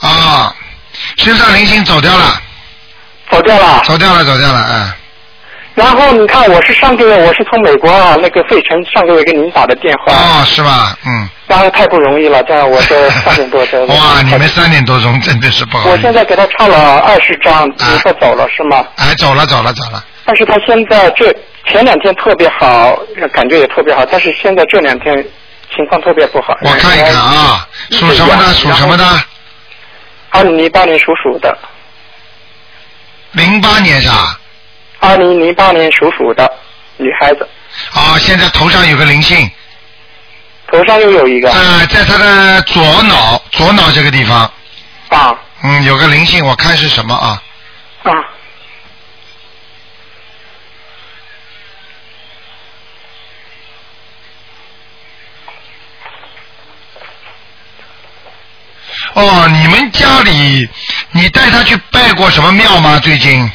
[0.00, 0.56] 啊，
[1.18, 2.40] 身上灵性走掉了，
[3.36, 3.82] 走掉了。
[3.84, 4.96] 走掉了，走掉了，哎，
[5.74, 10.96] 然后你看，我是上个月我是从美国啊那个费城上个月给您打的电话，哦，是吧？
[11.04, 13.86] 嗯，然后太不容易了，这样我这三点多钟。
[13.88, 15.90] 哇，你们三点多钟真的是不好。
[15.90, 18.86] 我现在给他唱了二十张，你说走了是吗？
[18.96, 20.02] 哎，走了，走了，走了。
[20.24, 21.30] 但是他现在这
[21.68, 22.98] 前两天特别好，
[23.32, 25.14] 感觉也特别好，但是现在这两天
[25.74, 26.56] 情况特别不好。
[26.62, 28.44] 我看一看啊，属什么的？
[28.54, 29.04] 属什么的？
[30.30, 31.56] 二零零八年属鼠的。
[33.32, 34.40] 零八年是吧？
[35.00, 36.50] 二零零八年属鼠的
[36.96, 37.48] 女孩子，
[37.92, 39.50] 啊，现在头上有个灵性。
[40.72, 41.50] 头上又有一个。
[41.52, 44.50] 呃，在她的左脑，左脑这个地方。
[45.08, 45.38] 啊。
[45.62, 47.42] 嗯，有个灵性，我看是什么啊？
[48.04, 48.12] 啊。
[59.14, 60.68] 哦，你们家里，
[61.12, 63.00] 你带他去拜过什么庙吗？
[63.02, 63.50] 最近？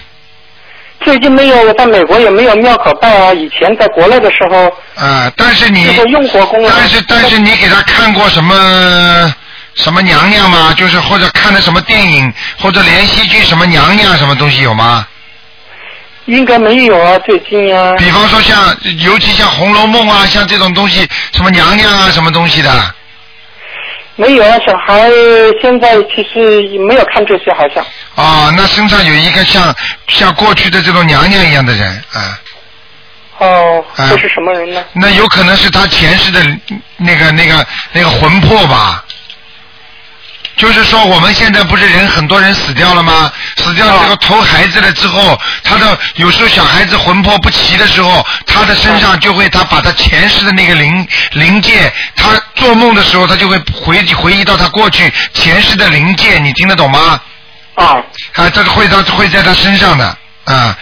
[1.03, 3.33] 最近没有，我在美国也没有庙可拜啊。
[3.33, 5.87] 以前在国内的时候，啊，但是你。
[5.87, 9.33] 但是但是你给他看过什么
[9.73, 10.73] 什么娘娘吗？
[10.77, 15.07] 就是或者看的什么电影或者连续剧什么娘娘什么东西有吗？
[16.25, 17.95] 应该没有啊，最近啊。
[17.97, 22.95] 比方说像，尤其像《红楼梦》啊，像这种东西，什么娘娘啊，什么东西的。
[24.15, 25.09] 没有啊，小孩
[25.61, 27.83] 现在其实没有看这些，好像。
[28.15, 29.73] 啊，那身上有一个像
[30.07, 32.39] 像过去的这种娘娘一样的人啊，
[33.39, 34.83] 哦，啊这是什么人呢？
[34.93, 36.39] 那有可能是他前世的
[36.97, 39.03] 那个那个那个魂魄吧。
[40.57, 43.31] 就是说，我们现在不是人很多人死掉了吗？
[43.57, 57.19] 死掉这个投孩子了之后，他的有时候小孩子魂魄不齐的时候，他的身上就会他把他前世的那个灵灵界，他做梦的时候，他就会回回忆到他过去前世的灵界，你听得懂吗？
[57.75, 57.85] 啊。
[58.35, 60.05] 啊，这个会他会在他身上的
[60.43, 60.77] 啊。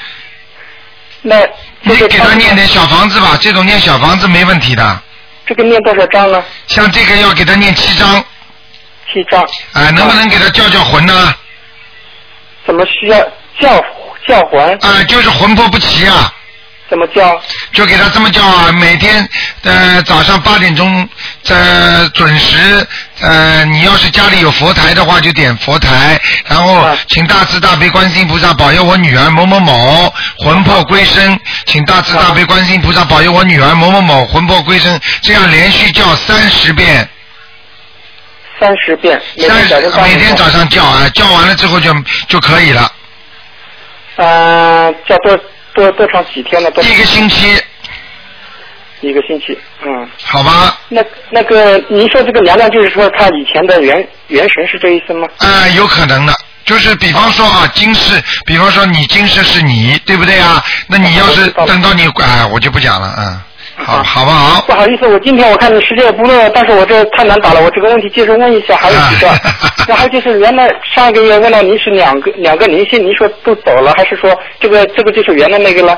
[1.21, 1.37] 那
[1.83, 5.01] 你给他念点小房子吧，这种念小房子没问题的。
[5.45, 6.43] 这个念多少章呢？
[6.67, 8.23] 像这个要给他念七章。
[9.11, 9.41] 七章。
[9.73, 11.33] 啊，能不能给他叫叫魂呢？
[12.65, 13.19] 怎么需要
[13.59, 13.83] 叫
[14.27, 14.77] 叫魂？
[14.81, 16.33] 啊，就是魂魄不齐啊。
[16.89, 17.39] 怎么叫？
[17.71, 19.27] 就给他这么叫啊，每天
[19.63, 21.07] 呃早上八点钟
[21.43, 21.55] 在
[22.15, 22.87] 准时
[23.21, 37.07] 呃，你要是家里有佛台的话，就点佛台，然后请大慈大悲观世音菩萨保佑我女儿某某某魂魄归生，请大慈大悲观世音菩萨保佑我女儿某某某魂魄归生，这样连续叫三十遍。
[38.59, 41.93] 三十遍，每三十天早上每天早上叫啊，叫完了之后就
[42.27, 42.91] 就可以了。
[44.17, 45.39] 呃，叫多
[45.73, 46.69] 多多长几天呢？
[46.71, 47.61] 多一个星期。
[49.01, 50.09] 一个星期，嗯。
[50.23, 50.77] 好吧。
[50.89, 55.25] 那那个，您说这个娘娘就是说她以前的元元神是这意思吗？
[55.37, 56.33] 啊、有可能的，
[56.65, 60.61] 就是比方说啊，今世，比方说你今世是你，对不对啊？
[60.87, 63.41] 那你要是等到你，哎，我就不讲了，嗯，
[63.79, 64.61] 好，好不好？
[64.61, 69.27] 不好意思，我今天我看你时间也不多，但是我这太难打了，我这个问题接着问一下，还有几个。
[69.87, 75.97] 然后就是原来上个月问到您是两个两个灵性，您说都走了，还是说这个这个就是原来那个了？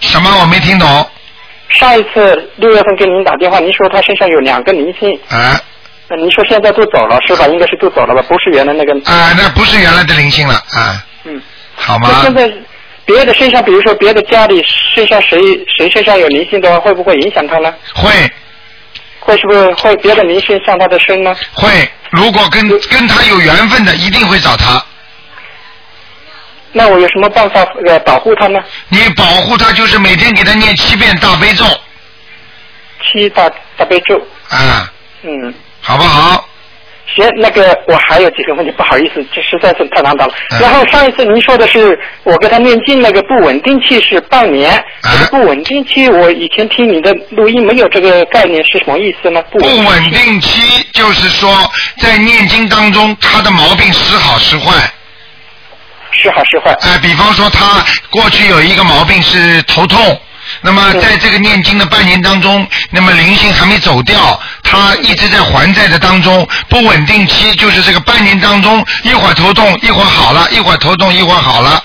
[0.00, 0.30] 什么？
[0.40, 1.06] 我没听懂。
[1.68, 5.58] 上一次六月份给您打电话，您说他身上有两个灵性，啊
[6.08, 7.48] 那您说现在都走了是吧？
[7.48, 8.22] 应该是都走了吧？
[8.28, 8.92] 不是原来那个。
[9.10, 11.02] 啊，那不是原来的灵性了啊。
[11.24, 11.42] 嗯。
[11.74, 12.08] 好吗？
[12.12, 12.48] 那现在
[13.06, 14.62] 别的身上，比如说别的家里
[14.94, 15.38] 身上谁
[15.78, 17.72] 谁身上有灵性的话，会不会影响他呢？
[17.94, 18.10] 会。
[19.20, 21.34] 会是不是会别的灵性上他的身呢？
[21.52, 21.68] 会，
[22.10, 24.80] 如果跟跟他有缘分的，一定会找他。
[26.70, 28.60] 那我有什么办法呃保护他呢？
[28.88, 31.64] 你保护他，就是每天给他念七遍大悲咒。
[33.02, 34.16] 七大大悲咒。
[34.48, 34.92] 啊。
[35.22, 35.54] 嗯。
[35.80, 36.45] 好不好？
[37.14, 40.34] 行，那个我还有几个问题，不好意思，这实在是太难打了。
[40.50, 49.42] 嗯然后上一次您说的是我给他念经那个不稳定期是半年，嗯这个不稳定期我以前听你的录音没有这个概念是什么意思呢？
[49.52, 51.48] 不不稳定期就是说，
[51.98, 54.72] 在念经当中，他的毛病时好时坏。
[56.12, 56.72] 时好时坏。
[56.80, 60.20] 哎、比方说他过去有一个毛病是头痛。
[60.60, 71.82] 那么在这个念经的半年当中，那么灵性还没走掉，他一直在还债的当中，不稳定期就是这个半年当中，一会儿头痛，一会儿好了，一会儿头痛，一会儿好了。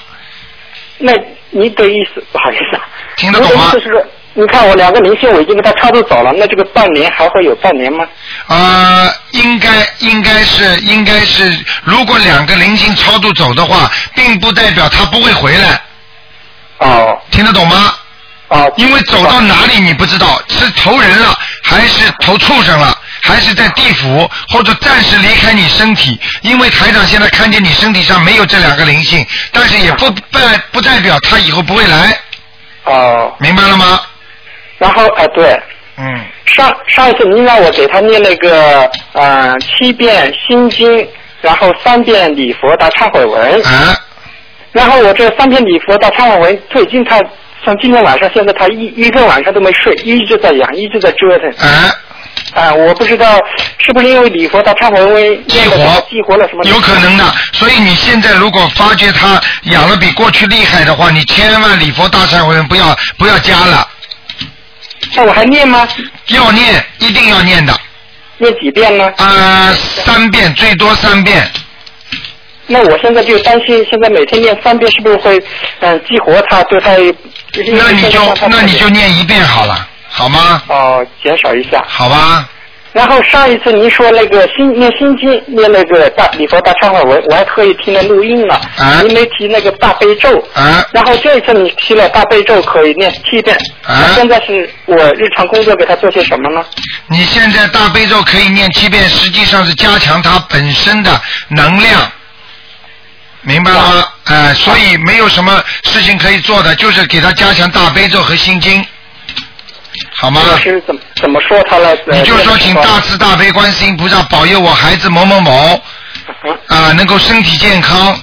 [0.97, 1.11] 那
[1.49, 2.83] 你的意思不好意思啊，
[3.17, 8.07] 听得懂吗我的意思是说，你看我两个灵性我已经给他超度走了，那这个半年还会有半年吗？
[8.47, 9.69] 呃，应该
[9.99, 15.81] 应该是应该是，如果两个灵性超度走的话，并不代表他不会回来。
[16.77, 17.19] 哦。
[17.29, 17.93] 听得懂吗？
[18.51, 18.71] 哦。
[18.77, 26.19] 因为走到哪里你不知道，是投人了，还是投畜生了，还是在地府，或者暂时离开你身体。
[26.41, 32.17] 因为台长现在看见你身体上没有这两个灵性，但是也不代不代表他以后不会来。
[32.85, 33.33] 哦。
[33.39, 33.99] 明白了吗？
[34.77, 35.59] 然后哎对。
[35.97, 36.25] 嗯。
[36.45, 41.07] 上上一次您让我给他念那个呃七遍心经，
[41.41, 43.65] 然后三遍礼佛大忏悔文。
[43.65, 43.95] 啊。
[44.71, 47.19] 然后我这三遍礼佛大忏悔文，最近他
[47.65, 51.49] 像今天晚上，现在他一一个晚上都没睡，一直在养，一直在折腾。
[51.67, 51.93] 啊。
[52.53, 53.39] 啊，我不知道
[53.77, 55.77] 是不是因为礼佛他忏悔文激活
[56.09, 56.63] 激活了什么？
[56.65, 63.87] 有可能的，所以你现在如果发觉他养了比过去厉害的话，你千万礼佛大忏悔文不要不要加了。
[65.15, 65.87] 那我还念吗？
[66.27, 67.73] 要念，一定要念的。
[68.37, 69.13] 念几遍呢？
[69.17, 71.49] 呃，三遍，最多三遍。
[72.67, 75.41] 那我现在就担心，现在每天念三遍是不是会
[75.79, 76.91] 嗯激活他，对他？
[77.53, 80.61] 那你就那你就念一遍好了，好吗？
[80.67, 81.83] 哦，减少一下。
[81.87, 82.47] 好吧。
[82.93, 88.55] 然后上一次您说那个心念心经念那个大礼佛大忏悔文，我还特意听了录音了。
[88.77, 89.01] 啊。
[89.01, 90.37] 您没提那个大悲咒。
[90.53, 90.85] 啊。
[90.91, 93.57] 然后这一次你提了大悲咒可以念七遍。
[93.83, 94.11] 啊。
[94.13, 96.65] 现在是我日常工作给他做些什么呢？
[97.07, 102.11] 你现在大悲咒可以念七遍，实际上是加强它本身的能量，
[103.41, 104.05] 明白了吗？
[104.25, 108.85] 哎、所以没有什么事情可以做的，就是给他加强大悲咒和心经，
[110.15, 110.41] 好吗？
[110.61, 111.95] 是怎么怎么说他了？
[112.07, 115.81] 你就说请大慈大悲观世音菩萨保佑我孩子某某某
[116.67, 118.17] 啊、能够身体健康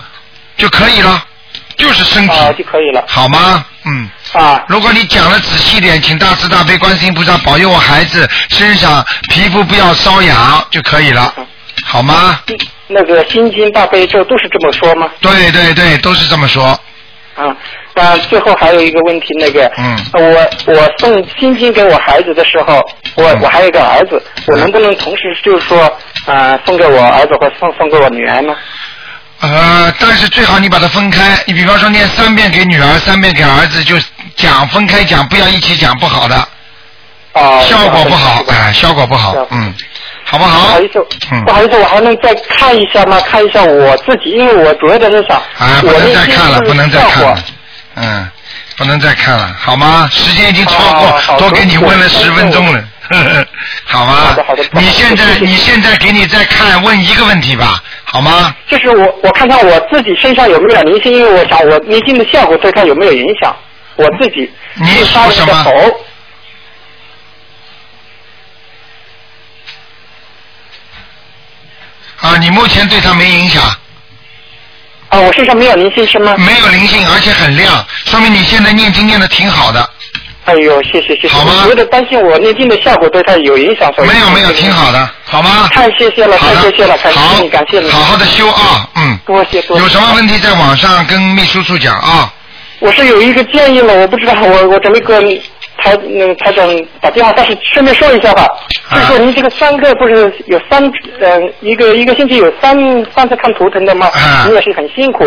[0.56, 1.22] 就可以了，
[1.76, 3.64] 就是身体、啊就可以了，好吗？
[3.84, 4.08] 嗯。
[4.32, 4.64] 啊。
[4.68, 11.34] 如果你讲的仔细点，请大慈大悲观世音菩萨保佑我孩子身上皮肤不要瘙痒就可以了，
[11.84, 12.40] 好吗？
[12.88, 15.08] 那个心经大悲咒都是这么说吗？
[15.20, 16.64] 对对对，都是这么说。
[17.36, 17.56] 啊，
[17.94, 22.84] 那最后还有一个问题，那个，嗯，我我送心经给我孩子的时候，
[23.14, 25.80] 我、嗯我还有一个儿子，我能不能同时就是说，
[26.26, 28.56] 啊、送给我儿子或送送给我女儿呢？
[29.40, 31.38] 呃，但是最好你把它分开。
[31.46, 33.94] 你比方说念三遍给女儿，三遍给儿子，就
[34.34, 36.48] 讲分开讲，不要一起讲，不好的。
[37.34, 37.64] 哦。
[37.68, 39.72] 效果不好，哎，效果不好，嗯，
[40.30, 40.66] 好不好？
[40.66, 43.18] 不好意思，嗯不好意思，我还能再看一下吗？
[43.22, 47.38] 看一下我自己，因为我主要的是啥，啊，不能再看了，不能再看了，
[47.94, 48.30] 嗯，
[48.76, 50.06] 不能再看了，好吗？
[50.12, 52.84] 时间已经超过，多给你问了十分钟了，
[53.86, 54.12] 好吗？
[54.26, 58.54] 好的好的你现在你现在给你再看问一个问题吧，好吗？
[58.68, 63.56] 就是我我看看我自己身上有没有灵性，因为我想我念经的效果对他有没有影响，
[63.96, 66.00] 我自己你自杀了属什么个头，
[72.20, 73.62] 啊，你目前对他没影响。
[75.10, 76.34] 啊，我身上没有灵性是吗？
[76.36, 79.88] 没有灵性，而且很亮，说明你现在念经念的挺好的。
[80.44, 85.68] 哎呦，谢谢谢谢，好吗我有点担心我念经的效果对他有影响，所以没有没有，挺好的，好吗？
[85.72, 89.18] 太谢谢了，太谢谢了，感谢你，感谢你，好好的修啊，嗯。
[89.26, 89.82] 多谢多谢。
[89.82, 92.32] 有什么问题在网上跟秘书处讲啊？
[92.80, 95.22] 我是有一个建议了，我不知道，我我准备跟
[95.78, 96.68] 台嗯台长
[97.00, 98.46] 打电话，但是顺便说一下吧，
[98.90, 100.84] 啊就是说您这个三个不是有三
[101.20, 102.76] 嗯、一个一个星期有三
[103.14, 104.06] 三次看图腾的吗？
[104.14, 105.24] 啊你也是很辛苦，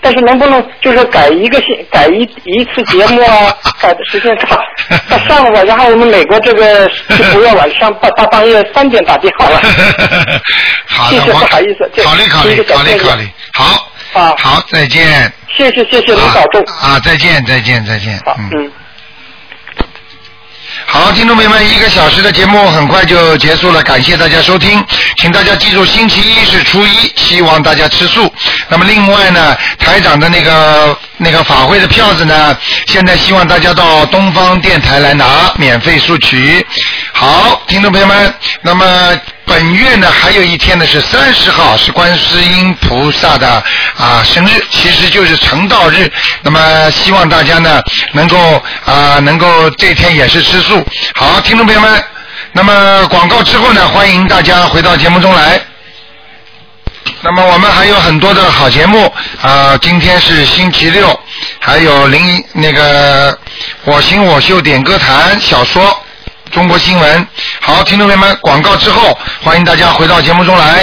[0.00, 4.58] 但是能不能就是改一个星改一一次节目啊，改的时间长，
[5.08, 9.60] 到上午，然后我们美国这个就不要晚上大大半夜三点打电话了。
[10.86, 15.32] 好的，谢谢，不好意思，这考虑考虑这个小建议考虑考虑，好，啊，好，再见。
[15.56, 16.62] 谢谢谢谢，您保重。
[16.80, 18.18] 啊，再见再见再见。
[18.38, 18.50] 嗯。
[18.56, 18.72] 嗯。
[20.92, 24.84] 好，听众朋友们，一个小时的节目很快就结束了，感谢大家收听，
[25.18, 28.32] 请大家记住，星期一是初一，希望大家吃素。
[28.68, 36.66] 那么另外呢，台长的那个那个法会的票子呢，现在希望大家到东方电台来拿，免费索取。
[37.20, 37.60] 好。
[37.66, 43.62] 听众朋友们，那么本月呢还有一天呢是三十号，是观世音菩萨的
[43.94, 46.10] 啊生日，其实就是成道日。
[46.40, 47.82] 那么希望大家呢
[48.14, 50.82] 能够啊能够这天也是吃素。
[51.14, 52.02] 好，听众朋友们，
[52.52, 55.60] 那么广告之后呢，欢迎大家回到节目中来。
[57.20, 59.12] 那么我们还有很多的好节目
[59.42, 61.20] 啊、今天是星期六，
[61.58, 63.38] 还有零那个
[63.84, 66.02] 我行我秀点歌坛小说。
[66.50, 67.26] 中国新闻，
[67.60, 70.78] 好，听众朋友们，广告之后，欢迎大家回到节目中来。